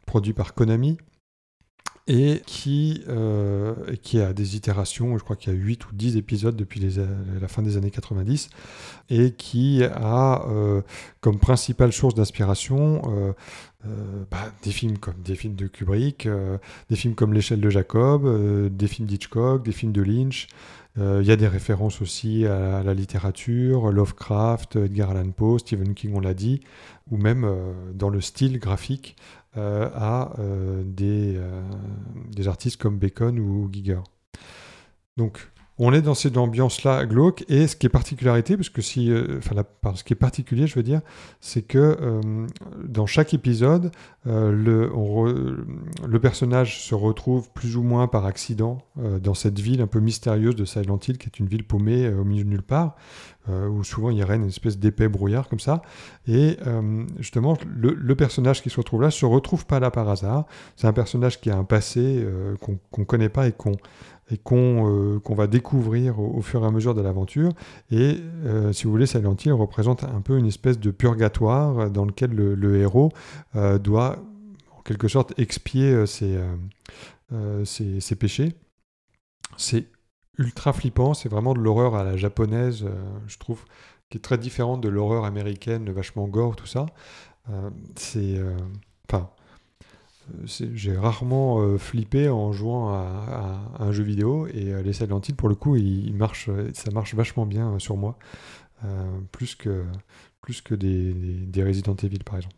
[0.06, 0.98] produit par Konami
[2.08, 6.16] et qui, euh, qui a des itérations, je crois qu'il y a 8 ou 10
[6.16, 6.80] épisodes depuis
[7.40, 8.50] la fin des années 90,
[9.10, 10.82] et qui a euh,
[11.20, 13.32] comme principale source d'inspiration euh,
[14.30, 16.28] bah, des films comme des films de Kubrick,
[16.90, 20.48] des films comme L'échelle de Jacob, des films d'Hitchcock, des films de Lynch.
[20.96, 26.12] Il y a des références aussi à la littérature, Lovecraft, Edgar Allan Poe, Stephen King,
[26.14, 26.60] on l'a dit,
[27.10, 27.50] ou même
[27.94, 29.16] dans le style graphique
[29.58, 31.60] euh, à euh, des, euh,
[32.30, 34.00] des artistes comme Bacon ou Giger.
[35.18, 35.50] Donc
[35.84, 40.14] on est dans cette ambiance-là glauque et ce qui est particularité, parce que si, est
[40.14, 41.00] particulier, je veux dire,
[41.40, 41.98] c'est que
[42.84, 43.90] dans chaque épisode,
[44.24, 44.92] le,
[46.06, 50.54] le, personnage se retrouve plus ou moins par accident dans cette ville un peu mystérieuse
[50.54, 52.96] de Silent Hill, qui est une ville paumée au milieu de nulle part,
[53.48, 55.82] euh, où souvent il aurait une espèce d'épais brouillard comme ça.
[56.28, 60.46] Et euh, justement, le, personnage qui se retrouve là se retrouve pas là par hasard.
[60.76, 63.72] C'est un personnage qui a un passé euh, qu'on ne connaît pas et qu'on
[64.32, 67.52] et qu'on va découvrir au, fur et à mesure de l'aventure.
[67.90, 68.16] Et
[68.72, 72.76] si vous voulez, Silent Hill représente un peu une espèce de purgatoire dans lequel le,
[72.76, 73.10] héros
[73.80, 74.16] doit,
[74.76, 76.38] en quelque sorte, expier ses,
[77.64, 78.54] ses péchés.
[79.56, 79.86] C'est
[80.38, 81.14] ultra flippant.
[81.14, 83.64] C'est vraiment de l'horreur à la japonaise, euh, je trouve,
[84.10, 86.86] qui est très différente de l'horreur américaine, vachement gore, tout ça.
[87.50, 88.36] Euh, c'est.
[88.38, 88.56] Euh,
[89.10, 89.30] enfin.
[90.44, 95.54] J'ai rarement flippé en jouant à, un jeu vidéo et les Silent Hill pour le
[95.54, 95.76] coup
[96.14, 98.16] marche ça marche vachement bien sur moi
[99.30, 102.56] plus que des, Resident Evil par exemple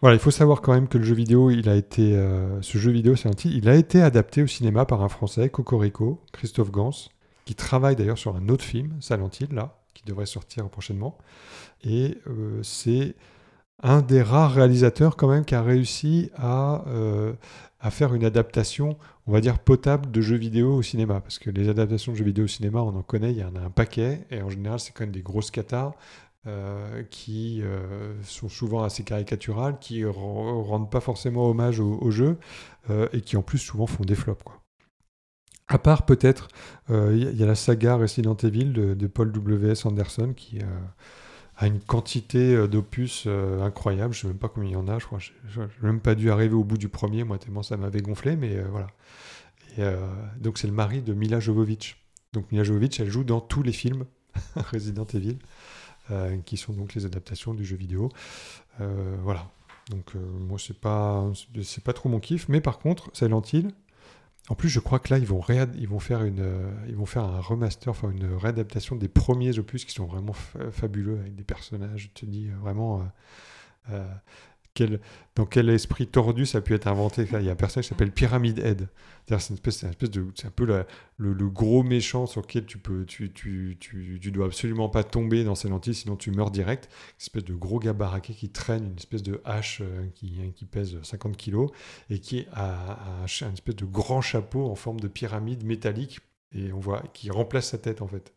[0.00, 3.32] voilà, il faut savoir quand même que le jeu vidéo, euh, ce jeu vidéo, un
[3.32, 6.92] titre, il a été adapté au cinéma par un Français, Cocorico, Christophe Gans,
[7.44, 11.18] qui travaille d'ailleurs sur un autre film, Silent Hill, là, qui devrait sortir prochainement.
[11.82, 13.16] Et euh, c'est
[13.82, 17.32] un des rares réalisateurs quand même qui a réussi à, euh,
[17.80, 21.20] à faire une adaptation, on va dire, potable de jeux vidéo au cinéma.
[21.20, 23.54] Parce que les adaptations de jeux vidéo au cinéma, on en connaît, il y en
[23.54, 25.94] a un paquet, et en général, c'est quand même des grosses cathares.
[26.46, 32.38] Euh, qui euh, sont souvent assez caricaturales, qui rendent pas forcément hommage au, jeu,
[32.88, 34.44] euh, et qui en plus souvent font des flops.
[35.66, 36.48] À part peut-être,
[36.88, 39.84] il y, a la saga Resident Evil de, de Paul W.S.
[39.84, 40.60] Anderson qui
[41.58, 44.14] a une quantité d'opus incroyable.
[44.14, 45.18] Je ne sais même pas combien il y en a, je crois.
[45.18, 48.36] Je n'ai même pas dû arriver au bout du premier, moi, tellement ça m'avait gonflé,
[48.36, 48.86] mais voilà.
[49.76, 49.84] Et,
[50.40, 51.96] donc c'est le mari de Mila Jovovich.
[52.32, 54.04] Donc Mila Jovovich, elle joue dans tous les films
[54.72, 55.38] Resident Evil.
[56.10, 58.08] Euh, qui sont donc les adaptations du jeu vidéo.
[58.80, 59.50] Euh, voilà.
[59.90, 61.30] Donc euh, moi c'est pas
[61.84, 63.72] pas trop mon kiff, mais par contre Silent Hill,
[64.48, 66.44] en plus, je crois que là, ils vont, ils faire, une,
[66.88, 70.34] ils vont faire un remaster, enfin une réadaptation des premiers opus qui sont vraiment
[70.72, 72.10] fabuleux avec des personnages.
[72.14, 73.02] Je te dis vraiment
[75.34, 77.26] dans quel esprit tordu ça a pu être inventé.
[77.32, 78.88] Il y a un personnage qui s'appelle Pyramid Head.
[79.26, 80.64] C'est une espèce, de, c'est un peu
[81.18, 83.04] le, gros méchant sur lequel tu peux,
[84.30, 86.88] dois absolument pas tomber dans ces lentilles, sinon tu meurs direct.
[86.90, 90.64] Une espèce de gros gars baraqué qui traîne une espèce de hache euh, qui, qui
[90.64, 91.70] pèse 50 kilos
[92.08, 96.20] et qui a, un, espèce de grand chapeau en forme de pyramide métallique
[96.54, 98.34] et on voit qui remplace sa tête en fait.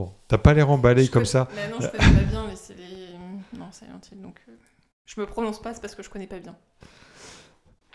[0.00, 1.46] Bon, t'as pas l'air emballé comme ça.
[1.70, 4.52] non, je connais pas bien, mais c'est les non, Silent Hill, donc euh,
[5.04, 6.56] je me prononce pas, c'est parce que je connais pas bien.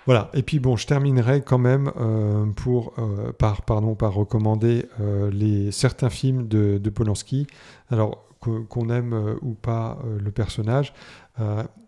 [0.05, 4.87] Voilà, et puis bon, je terminerai quand même euh, pour, euh, par, pardon, par recommander
[5.31, 7.47] les, certains films de, de Polanski.
[7.89, 10.93] Alors, qu'on aime ou pas le personnage,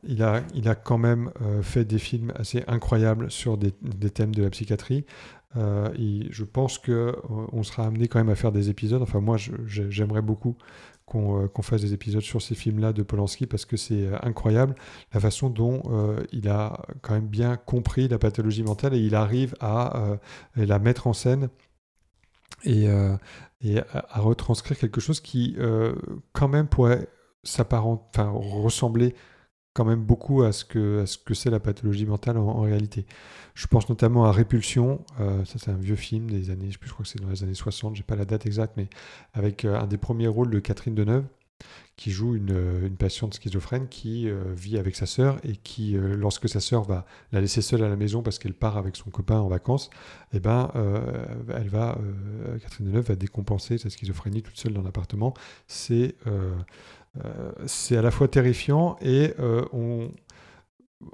[0.04, 1.32] il, a, il a quand même
[1.62, 3.72] fait des films assez incroyables sur des,
[4.10, 5.06] thèmes de la psychiatrie.
[5.56, 9.02] et je pense qu'on sera amené quand même à faire des épisodes.
[9.02, 10.58] Enfin, moi, j'aimerais beaucoup
[11.16, 14.76] euh, qu'on fasse des épisodes sur ces films-là de Polanski parce que c'est euh, incroyable
[15.14, 19.16] la façon dont euh, il a quand même bien compris la pathologie mentale et il
[19.16, 20.18] arrive à,
[20.58, 21.48] la mettre en scène
[22.66, 22.88] et,
[23.62, 25.56] et à, retranscrire quelque chose qui
[26.34, 27.08] quand même pourrait
[27.44, 29.16] s'apparenter, enfin ressembler
[29.78, 33.06] quand même beaucoup à ce que, ce que c'est la pathologie mentale en, réalité.
[33.54, 37.04] Je pense notamment à Répulsion, euh, ça c'est un vieux film des années, je, crois
[37.04, 38.90] que c'est dans les années 60, j'ai pas la date exacte, mais
[39.36, 41.26] avec euh, un des premiers rôles de Catherine Deneuve.
[41.96, 46.60] qui joue une, une patiente schizophrène qui vit avec sa sœur et qui, lorsque sa
[46.60, 49.48] sœur va la laisser seule à la maison parce qu'elle part avec son copain en
[49.48, 49.90] vacances,
[50.32, 50.72] eh ben,
[51.56, 51.98] elle va,
[52.62, 55.34] Catherine Deneuve va décompenser sa schizophrénie toute seule dans l'appartement.
[55.66, 56.14] C'est
[57.66, 59.34] c'est à la fois terrifiant et
[59.74, 60.12] on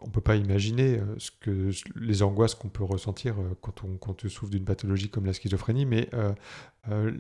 [0.02, 3.84] on ne peut pas imaginer euh, ce que, les angoisses qu'on peut ressentir euh, quand
[3.84, 7.12] on, quand souffre d'une pathologie comme la schizophrénie, mais euh,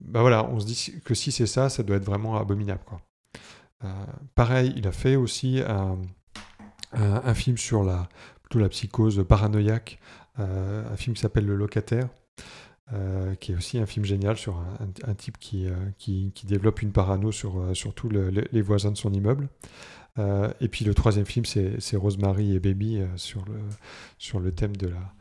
[0.00, 2.82] bah voilà, on se dit que si c'est ça, ça doit être vraiment abominable.
[2.86, 3.00] Quoi.
[4.34, 8.08] pareil, il a fait aussi un, film sur la,
[8.42, 9.98] plutôt la psychose paranoïaque,
[10.36, 12.08] un film qui s'appelle Le Locataire.
[13.40, 14.62] Qui est aussi un film génial sur
[15.06, 15.66] un, type qui,
[15.98, 19.48] qui, développe une parano sur, sur tous les voisins de son immeuble.
[20.18, 23.54] Euh, et puis le troisième film, c'est Rosemary et Baby euh, sur, le,
[24.18, 25.14] sur le thème de la,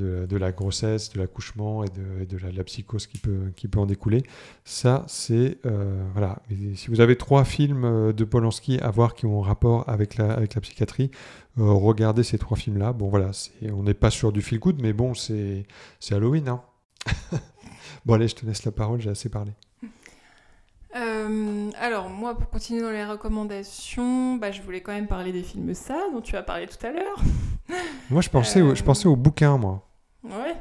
[0.00, 3.78] euh, de, la grossesse, de l'accouchement et de, de la, psychose qui peut, qui peut
[3.78, 4.22] en découler.
[4.64, 5.58] Ça, c'est.
[6.14, 6.42] voilà.
[6.74, 10.32] si vous avez trois films de Polanski à voir qui ont un rapport avec la,
[10.32, 11.10] avec la psychiatrie,
[11.56, 12.92] regardez ces trois films-là.
[12.92, 13.30] Bon, voilà,
[13.72, 15.64] on n'est pas sur du feel good, mais bon, c'est
[16.10, 16.48] Halloween.
[16.48, 16.62] Hein.
[18.04, 19.52] bon, allez, je te laisse la parole, j'ai assez parlé.
[20.94, 25.42] Euh, alors, moi, pour continuer dans les recommandations, bah, je voulais quand même parler des
[25.42, 27.20] films ça, dont tu as parlé tout à l'heure.
[28.10, 29.88] moi, je pensais, au, je pensais au bouquin, moi.
[30.22, 30.54] Ouais.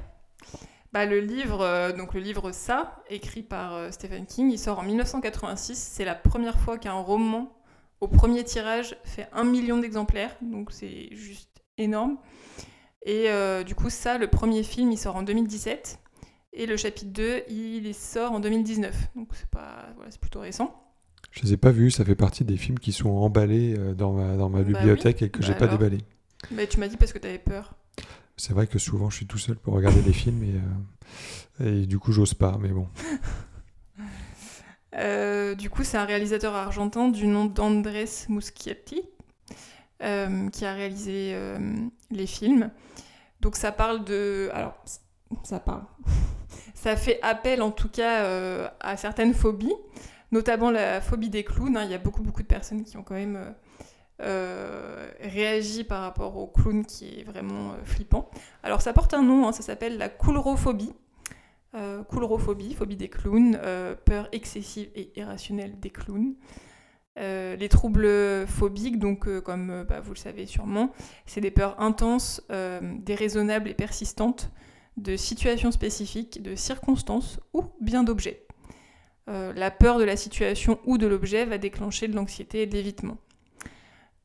[0.93, 4.79] Bah, le livre, euh, donc le livre ça, écrit par euh, Stephen King, il sort
[4.79, 5.77] en 1986.
[5.77, 7.51] C'est la première fois qu'un roman
[7.99, 12.17] au premier tirage fait un million d'exemplaires, donc c'est juste énorme.
[13.05, 13.29] Et
[13.65, 15.99] du coup, ça, le premier film, il sort en 2017.
[16.53, 19.09] Et le chapitre 2, il sort en 2019.
[19.15, 20.75] Donc c'est pas, voilà, plutôt récent.
[21.31, 24.11] Je les ai pas vus, ça fait partie des films qui sont emballés euh, dans
[24.11, 25.99] ma, dans ma bah bibliothèque et que j'ai bah pas déballé.
[26.51, 27.73] Mais tu m'as dit parce que tu avais peur.
[28.35, 31.85] C'est vrai que souvent je suis tout seul pour regarder des films et, euh, et
[31.85, 32.87] du coup j'ose pas, mais bon.
[34.93, 39.01] Euh, du coup, c'est un réalisateur argentin du nom d'Andrés Muschietti
[40.01, 41.33] qui a réalisé
[42.11, 42.69] les films.
[43.39, 44.49] Donc ça parle de...
[44.51, 44.75] Alors,
[45.43, 45.83] ça parle
[46.73, 49.73] ça fait appel en tout cas euh, à certaines phobies,
[50.31, 51.77] notamment la phobie des clowns.
[51.77, 51.83] Hein.
[51.85, 53.51] Il y a beaucoup, beaucoup de personnes qui ont quand même euh,
[54.23, 58.29] euh, réagi par rapport au clown qui est vraiment flippant.
[58.63, 59.51] Alors ça porte un nom, hein.
[59.51, 60.93] ça s'appelle la coulrophobie.
[62.09, 63.59] coulrophobie, phobie des clowns,
[64.05, 66.33] peur excessive et irrationnelle des clowns.
[67.15, 70.91] les troubles phobiques, donc comme bah, vous le savez sûrement,
[71.25, 72.41] c'est des peurs intenses,
[72.99, 74.51] déraisonnables et persistantes
[75.01, 78.45] de situations spécifiques, de circonstances ou bien d'objets.
[79.29, 82.73] Euh, la peur de la situation ou de l'objet va déclencher de l'anxiété et de
[82.73, 83.17] l'évitement.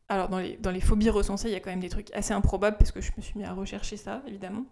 [0.08, 2.92] Alors dans les, phobies recensées, il y a quand même des trucs assez improbables parce
[2.92, 4.64] que je me suis mis à rechercher ça, évidemment.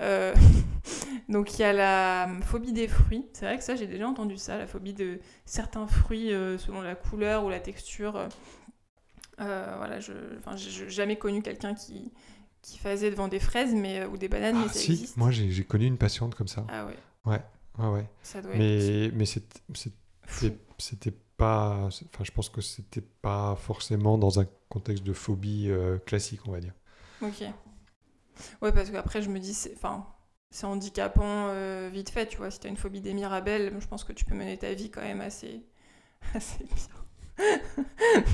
[0.00, 0.32] Euh,
[1.28, 3.26] donc il y a la phobie des fruits.
[3.32, 6.80] C'est vrai que ça, j'ai déjà entendu ça, la phobie de certains fruits euh, selon
[6.80, 8.28] la couleur ou la texture.
[9.38, 12.12] voilà, je n'ai jamais connu quelqu'un qui,
[12.68, 15.16] qui faisait devant des fraises mais, euh, ou des bananes, ah, mais ça si, existe.
[15.16, 16.66] Moi, j'ai connu une patiente comme ça.
[16.68, 16.96] Ah ouais.
[17.24, 17.42] Ouais,
[17.78, 18.06] ouais, ouais.
[18.22, 19.14] Ça doit mais être...
[19.14, 21.88] mais c'était pas.
[21.88, 26.52] Enfin, je pense que c'était pas forcément dans un contexte de phobie euh, classique, on
[26.52, 26.74] va dire.
[27.22, 27.42] Ok.
[28.62, 30.06] Ouais, parce qu'après, je me dis, c'est enfin,
[30.62, 32.50] handicapant euh, vite fait, tu vois.
[32.50, 35.02] Si t'as une phobie des mirabelles, je pense que tu peux mener ta vie quand
[35.02, 35.64] même assez,
[36.34, 36.76] assez bien.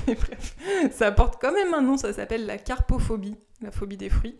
[0.07, 0.55] Mais bref,
[0.91, 4.37] ça porte quand même un nom, ça s'appelle la carpophobie la phobie des fruits.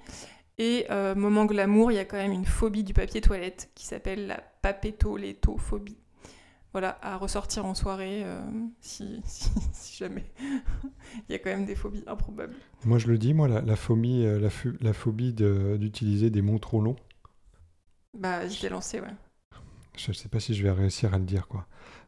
[0.57, 3.85] Et euh, moment glamour, il y a quand même une phobie du papier toilette qui
[3.85, 5.97] s'appelle la papétolétophobie.
[6.71, 8.41] Voilà, à ressortir en soirée euh,
[8.81, 10.25] si, si, jamais.
[11.27, 12.55] il y a quand même des phobies improbables.
[12.83, 14.49] Moi, je le dis, moi, la, phobie, euh, la,
[14.81, 16.97] la phobie d'utiliser des mots trop longs.
[18.13, 19.13] Bah, je t'ai lancé, ouais.
[19.97, 21.65] Je ne sais pas si je vais réussir à le dire, quoi.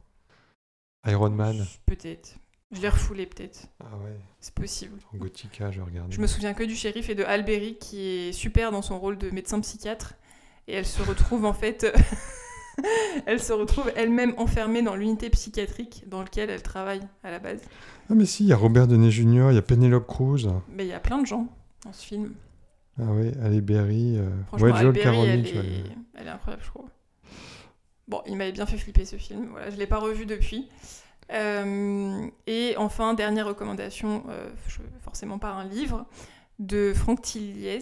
[1.07, 1.67] Iron Man?
[1.87, 2.37] Peut-être.
[2.73, 3.69] Je l'ai refoulé peut-être.
[3.81, 4.17] Ah ouais.
[4.41, 4.99] C'est possible.
[5.13, 6.11] En Gothica, je regarde.
[6.11, 9.17] Je me souviens que du shérif et de Alberi qui est super dans son rôle
[9.17, 10.15] de médecin psychiatre.
[10.67, 11.87] Et elle se retrouve en fait.
[13.27, 17.61] elle se retrouve elle-même enfermée dans l'unité psychiatrique dans laquelle elle travaille à la base.
[18.11, 20.49] Ah mais si, il y a Robert Downey Jr., il y a Penelope Cruz.
[20.69, 21.47] Mais il y a plein de gens
[21.85, 22.35] dans ce film.
[22.99, 24.17] Ah oui, Halle Berry.
[24.19, 25.85] euh, Franchement, ouais, Joel elle, est...
[26.15, 26.89] elle est incroyable, je trouve.
[28.07, 29.49] Bon, il m'avait bien fait flipper ce film.
[29.51, 30.69] Voilà, je l'ai pas revu depuis.
[31.33, 36.07] Euh, et enfin, dernière recommandation, euh, je- forcément pas un livre,
[36.59, 37.81] de Franck Tilliez,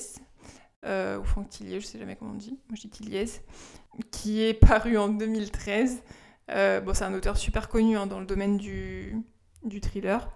[0.87, 3.27] euh, ou Franck Tilliez, je sais jamais comment on dit, moi je dis Tilliez,
[4.13, 6.03] qui est paru en 2013.
[6.51, 9.17] Euh, bon, c'est un auteur super connu hein, dans le domaine du,
[9.65, 10.31] du thriller.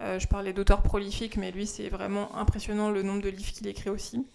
[0.00, 3.66] Euh, je parlais d'auteurs prolifiques, mais lui, c'est vraiment impressionnant le nombre de livres qu'il
[3.66, 4.26] écrit aussi.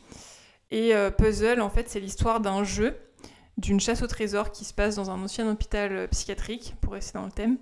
[0.73, 2.97] Et euh, Puzzle, en fait, c'est l'histoire d'un jeu,
[3.57, 7.17] d'une chasse au trésor qui se passe dans un ancien hôpital euh, psychiatrique, pour rester
[7.17, 7.57] dans le thème.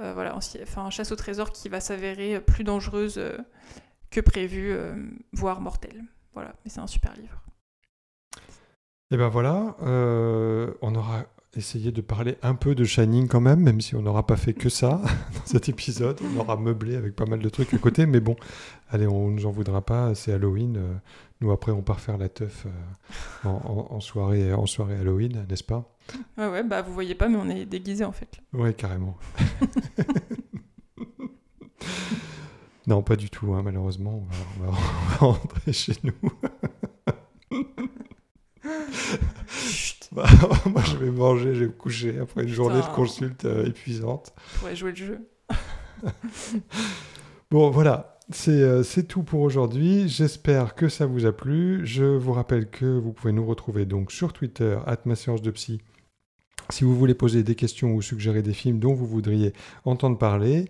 [0.00, 3.20] Euh, voilà, enfin, chasse au trésor qui va s'avérer plus dangereuse
[4.10, 4.74] que prévu,
[5.32, 6.02] voire mortelle.
[6.32, 7.42] Voilà, mais c'est un super livre.
[9.10, 11.26] Et ben voilà, on aura
[11.56, 14.54] essayé de parler un peu de Shining quand même, même si on n'aura pas fait
[14.54, 15.00] que ça
[15.34, 16.20] dans cet épisode.
[16.36, 18.36] On aura meublé avec pas mal de trucs à côté, mais bon,
[18.90, 20.76] allez, on nous en voudra pas, c'est Halloween.
[20.76, 20.94] euh,
[21.40, 25.46] nous après, on part faire la teuf euh, en, en- en soirée, en soirée Halloween,
[25.48, 25.96] n'est-ce pas?
[26.36, 28.28] Ouais, ouais, bah vous voyez pas, mais on est déguisés en fait.
[28.52, 28.60] là.
[28.60, 29.16] Ouais, carrément.
[32.86, 34.22] non, pas du tout, hein, malheureusement.
[34.60, 34.82] On va, on va- on
[35.32, 36.12] va rentrer chez nous.
[40.12, 40.26] Bah,
[40.66, 44.32] moi, je vais manger, je vais me coucher après une journée de consulte euh, épuisante.
[44.58, 45.28] Pourrait jouer le jeu.
[47.52, 50.08] Bon, voilà, c'est euh, tout pour aujourd'hui.
[50.08, 51.84] J'espère que ça vous a plu.
[51.84, 55.80] Je vous rappelle que vous pouvez nous retrouver donc sur Twitter, ma séance de psy.
[56.70, 59.52] Si vous voulez poser des questions ou suggérer des films dont vous voudriez
[59.84, 60.66] entendre parler,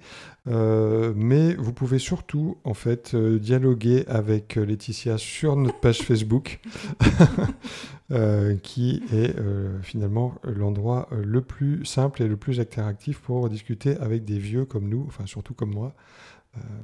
[0.48, 5.98] Euh, mais vous pouvez surtout en fait euh, dialoguer avec euh, Laetitia sur notre page
[5.98, 6.60] Facebook,
[8.64, 9.36] qui est
[9.82, 14.88] finalement l'endroit le plus simple et le plus interactif pour discuter avec des vieux comme
[14.88, 15.94] nous, enfin surtout comme moi,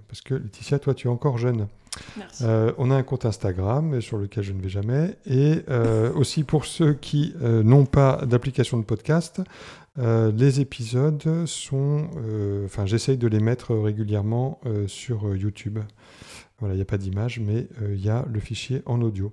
[0.08, 1.66] parce que Laetitia, toi tu es encore jeune.
[2.18, 2.44] Merci.
[2.44, 5.16] Euh, on a un compte Instagram sur lequel je ne vais jamais.
[5.24, 9.40] Et euh, aussi pour ceux qui euh, n'ont pas d'application de podcast,
[9.98, 12.08] euh, les épisodes sont...
[12.18, 15.78] euh, Enfin, j'essaye de les mettre régulièrement euh, sur euh, YouTube.
[16.58, 19.32] Voilà, il n'y a pas d'image, mais euh, il y a le fichier en audio.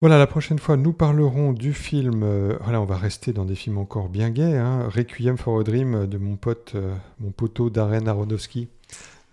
[0.00, 2.22] Voilà, la prochaine fois, nous parlerons du film.
[2.24, 4.56] euh, voilà, on va rester dans des films encore bien gays.
[4.56, 8.68] Hein, Requiem for a Dream de mon pote, euh, mon poteau Darren Aronofsky.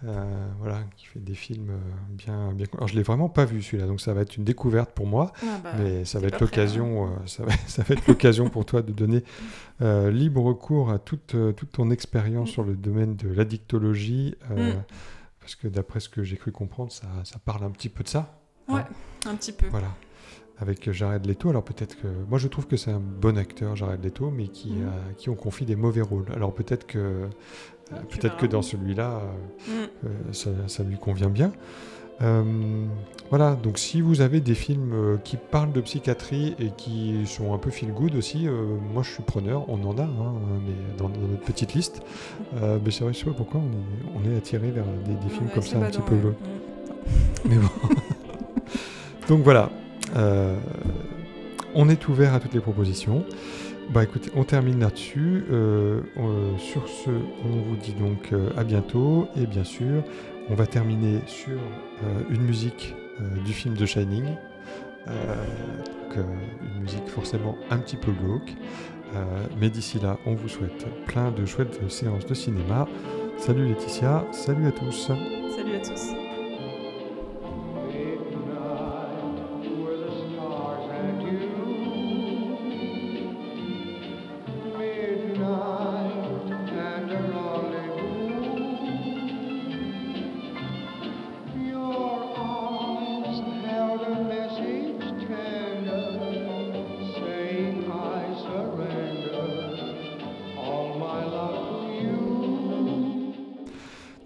[0.05, 1.77] Euh, voilà, qui fait des films euh,
[2.11, 2.67] bien, bien.
[2.75, 5.33] Alors, je l'ai vraiment pas vu celui-là, donc ça va être une découverte pour moi.
[5.41, 8.63] Ah bah, mais ça va être l'occasion, euh, ça, va, ça va être l'occasion pour
[8.65, 9.23] toi de donner
[9.81, 12.53] euh, libre cours à toute, toute ton expérience Mm.
[12.53, 14.83] sur le domaine de l'addictologie, Mm.
[15.39, 18.09] parce que d'après ce que j'ai cru comprendre, ça, ça parle un petit peu de
[18.09, 18.39] ça.
[18.69, 18.83] Ouais,
[19.25, 19.65] un petit peu.
[19.71, 19.95] Voilà.
[20.59, 22.07] Avec Jared Leto, alors peut-être que.
[22.29, 24.87] Moi je trouve que c'est un bon acteur, Jared Leto, mais qui, Mhm.
[24.87, 26.25] a- qui on confie des mauvais rôles.
[26.35, 27.27] Alors peut-être que.
[28.09, 29.87] Tu peut-être que dans celui-là, euh, Mm.
[30.05, 31.51] euh, ça, ça lui convient bien.
[32.21, 32.43] Euh,
[33.29, 37.57] voilà, donc si vous avez des films qui parlent de psychiatrie et qui sont un
[37.59, 38.47] peu feel good aussi,
[38.93, 40.33] moi je suis preneur, on en a, hein,
[40.65, 42.01] mais dans, dans notre petite liste.
[42.53, 45.29] Mais c'est vrai, je sais pas pourquoi on est, on est attiré vers des, des
[45.29, 46.33] films Ouais, comme ça un petit peu ouais.
[47.45, 47.69] Mais bon.
[49.27, 49.69] Donc voilà.
[51.75, 53.23] On est ouvert à toutes les propositions.
[53.89, 55.45] Bah écoutez, on termine là-dessus.
[55.49, 59.27] Euh, euh, sur ce, on vous dit donc euh, à bientôt.
[59.37, 60.03] Et bien sûr,
[60.49, 61.57] on va terminer sur
[62.29, 62.95] une musique
[63.45, 64.25] du film de Shining.
[65.05, 66.25] Donc,
[66.75, 68.53] une musique forcément un petit peu glauque.
[69.59, 72.87] Mais d'ici là, on vous souhaite plein de chouettes séances de cinéma.
[73.37, 75.07] Salut Laetitia, salut à tous.
[75.07, 76.26] Salut à tous.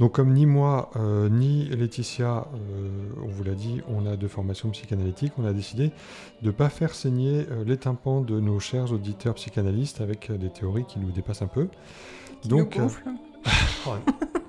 [0.02, 2.90] Donc comme ni moi, euh, ni Laetitia, euh,
[3.24, 5.92] on vous l'a dit, on a de formation psychanalytique, on a décidé
[6.42, 10.50] de ne pas faire saigner euh, les tympans de nos chers auditeurs psychanalystes avec des
[10.50, 11.68] théories qui nous dépassent un peu.
[12.42, 12.90] Qui Donc, nous
[13.86, 13.92] oh,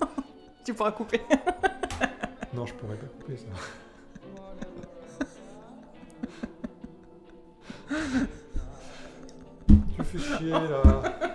[0.65, 1.21] Tu pourras couper.
[2.55, 3.45] non, je pourrais pas couper ça.
[9.69, 11.32] tu fais chier là.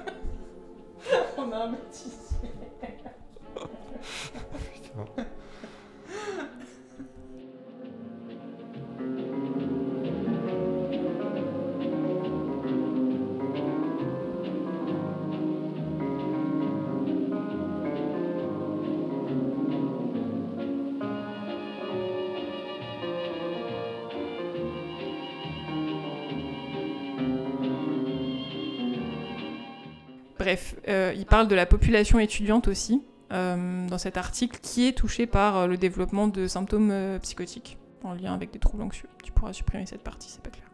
[31.27, 35.67] Parle de la population étudiante aussi, euh, dans cet article, qui est touchée par euh,
[35.67, 39.09] le développement de symptômes euh, psychotiques en lien avec des troubles anxieux.
[39.23, 40.65] Tu pourras supprimer cette partie, c'est pas clair.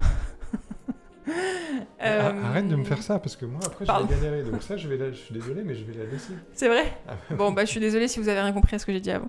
[1.98, 4.42] Ah, Euh, Arrête de me faire ça, parce que moi, après, je vais galérer.
[4.48, 6.32] Donc ça, je, vais la- je suis désolé, mais je vais la laisser.
[6.52, 6.84] C'est vrai
[7.36, 9.10] Bon, bah je suis désolée si vous avez rien compris à ce que j'ai dit
[9.10, 9.28] avant.